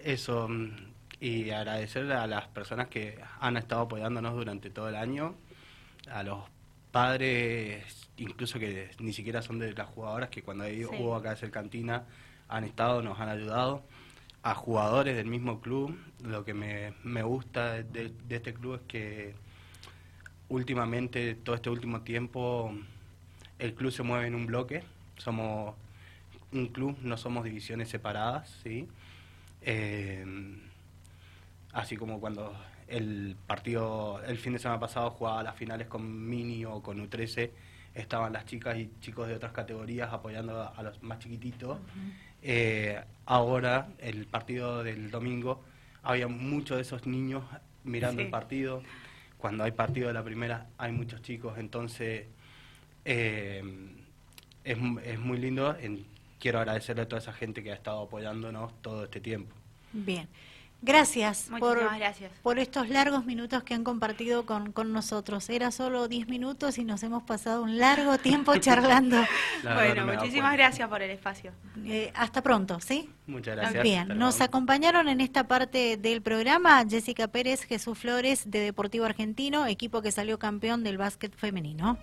Eso, 0.04 0.46
y 1.22 1.50
agradecerle 1.50 2.14
a 2.14 2.26
las 2.26 2.48
personas 2.48 2.88
que 2.88 3.16
han 3.38 3.56
estado 3.56 3.82
apoyándonos 3.82 4.34
durante 4.34 4.70
todo 4.70 4.88
el 4.88 4.96
año, 4.96 5.36
a 6.10 6.24
los 6.24 6.40
padres, 6.90 8.10
incluso 8.16 8.58
que 8.58 8.90
ni 8.98 9.12
siquiera 9.12 9.40
son 9.40 9.60
de 9.60 9.72
las 9.72 9.86
jugadoras, 9.88 10.30
que 10.30 10.42
cuando 10.42 10.64
hay- 10.64 10.82
Sí. 10.82 10.88
hubo 10.98 11.14
acá 11.14 11.30
hacer 11.30 11.52
cantina 11.52 12.02
han 12.48 12.64
estado, 12.64 13.02
nos 13.02 13.20
han 13.20 13.28
ayudado, 13.28 13.84
a 14.42 14.56
jugadores 14.56 15.14
del 15.14 15.26
mismo 15.26 15.60
club. 15.60 15.96
Lo 16.24 16.44
que 16.44 16.54
me, 16.54 16.92
me 17.04 17.22
gusta 17.22 17.74
de, 17.84 18.08
de 18.08 18.36
este 18.36 18.52
club 18.52 18.74
es 18.74 18.80
que 18.88 19.34
últimamente, 20.48 21.36
todo 21.36 21.54
este 21.54 21.70
último 21.70 22.00
tiempo, 22.00 22.74
el 23.60 23.74
club 23.74 23.92
se 23.92 24.02
mueve 24.02 24.26
en 24.26 24.34
un 24.34 24.46
bloque, 24.46 24.82
somos 25.18 25.76
un 26.52 26.66
club, 26.66 26.98
no 27.02 27.16
somos 27.16 27.44
divisiones 27.44 27.88
separadas, 27.88 28.50
¿sí? 28.64 28.88
Eh, 29.62 30.26
así 31.72 31.96
como 31.96 32.20
cuando 32.20 32.54
el 32.88 33.36
partido, 33.46 34.22
el 34.24 34.36
fin 34.38 34.52
de 34.52 34.58
semana 34.58 34.78
pasado 34.80 35.10
jugaba 35.10 35.42
las 35.42 35.56
finales 35.56 35.86
con 35.88 36.28
Mini 36.28 36.64
o 36.64 36.82
con 36.82 36.98
U13, 36.98 37.50
estaban 37.94 38.32
las 38.32 38.44
chicas 38.46 38.76
y 38.78 38.90
chicos 39.00 39.28
de 39.28 39.34
otras 39.34 39.52
categorías 39.52 40.12
apoyando 40.12 40.60
a, 40.60 40.68
a 40.68 40.82
los 40.82 41.02
más 41.02 41.18
chiquititos. 41.18 41.78
Eh, 42.42 43.00
ahora, 43.26 43.88
el 43.98 44.26
partido 44.26 44.82
del 44.82 45.10
domingo, 45.10 45.62
había 46.02 46.26
muchos 46.28 46.76
de 46.76 46.82
esos 46.82 47.06
niños 47.06 47.44
mirando 47.84 48.20
Sí. 48.20 48.24
el 48.26 48.30
partido. 48.30 48.82
Cuando 49.38 49.64
hay 49.64 49.72
partido 49.72 50.08
de 50.08 50.14
la 50.14 50.22
primera, 50.24 50.66
hay 50.78 50.92
muchos 50.92 51.20
chicos, 51.22 51.58
entonces 51.58 52.26
eh, 53.04 53.62
es, 54.64 54.78
es 55.04 55.18
muy 55.18 55.38
lindo. 55.38 55.76
En- 55.78 56.04
quiero 56.38 56.58
agradecerle 56.58 57.02
a 57.02 57.08
toda 57.08 57.20
esa 57.22 57.32
gente 57.32 57.62
que 57.62 57.70
ha 57.70 57.74
estado 57.74 58.02
apoyándonos 58.02 58.72
todo 58.82 59.04
este 59.04 59.20
tiempo. 59.20 59.54
Bien. 59.92 60.28
Gracias 60.82 61.48
por, 61.60 61.76
Muchísimas 61.76 61.98
gracias. 61.98 62.32
por 62.42 62.58
estos 62.58 62.88
largos 62.88 63.24
minutos 63.24 63.62
que 63.62 63.72
han 63.72 63.84
compartido 63.84 64.44
con, 64.46 64.72
con 64.72 64.92
nosotros. 64.92 65.48
Era 65.48 65.70
solo 65.70 66.08
10 66.08 66.26
minutos 66.26 66.76
y 66.76 66.84
nos 66.84 67.04
hemos 67.04 67.22
pasado 67.22 67.62
un 67.62 67.78
largo 67.78 68.18
tiempo 68.18 68.56
charlando. 68.58 69.24
Bueno, 69.62 70.04
no 70.06 70.12
muchísimas 70.12 70.54
gracias 70.54 70.88
por 70.88 71.00
el 71.00 71.10
espacio. 71.10 71.52
Eh, 71.84 72.10
hasta 72.16 72.42
pronto, 72.42 72.80
¿sí? 72.80 73.08
Muchas 73.28 73.56
gracias. 73.56 73.82
Bien, 73.84 74.08
nos 74.18 74.40
acompañaron 74.40 75.08
en 75.08 75.20
esta 75.20 75.46
parte 75.46 75.96
del 75.96 76.20
programa 76.20 76.84
Jessica 76.88 77.28
Pérez, 77.28 77.62
Jesús 77.62 77.96
Flores 77.96 78.50
de 78.50 78.58
Deportivo 78.58 79.04
Argentino, 79.04 79.66
equipo 79.66 80.02
que 80.02 80.10
salió 80.10 80.40
campeón 80.40 80.82
del 80.82 80.98
básquet 80.98 81.32
femenino. 81.36 81.96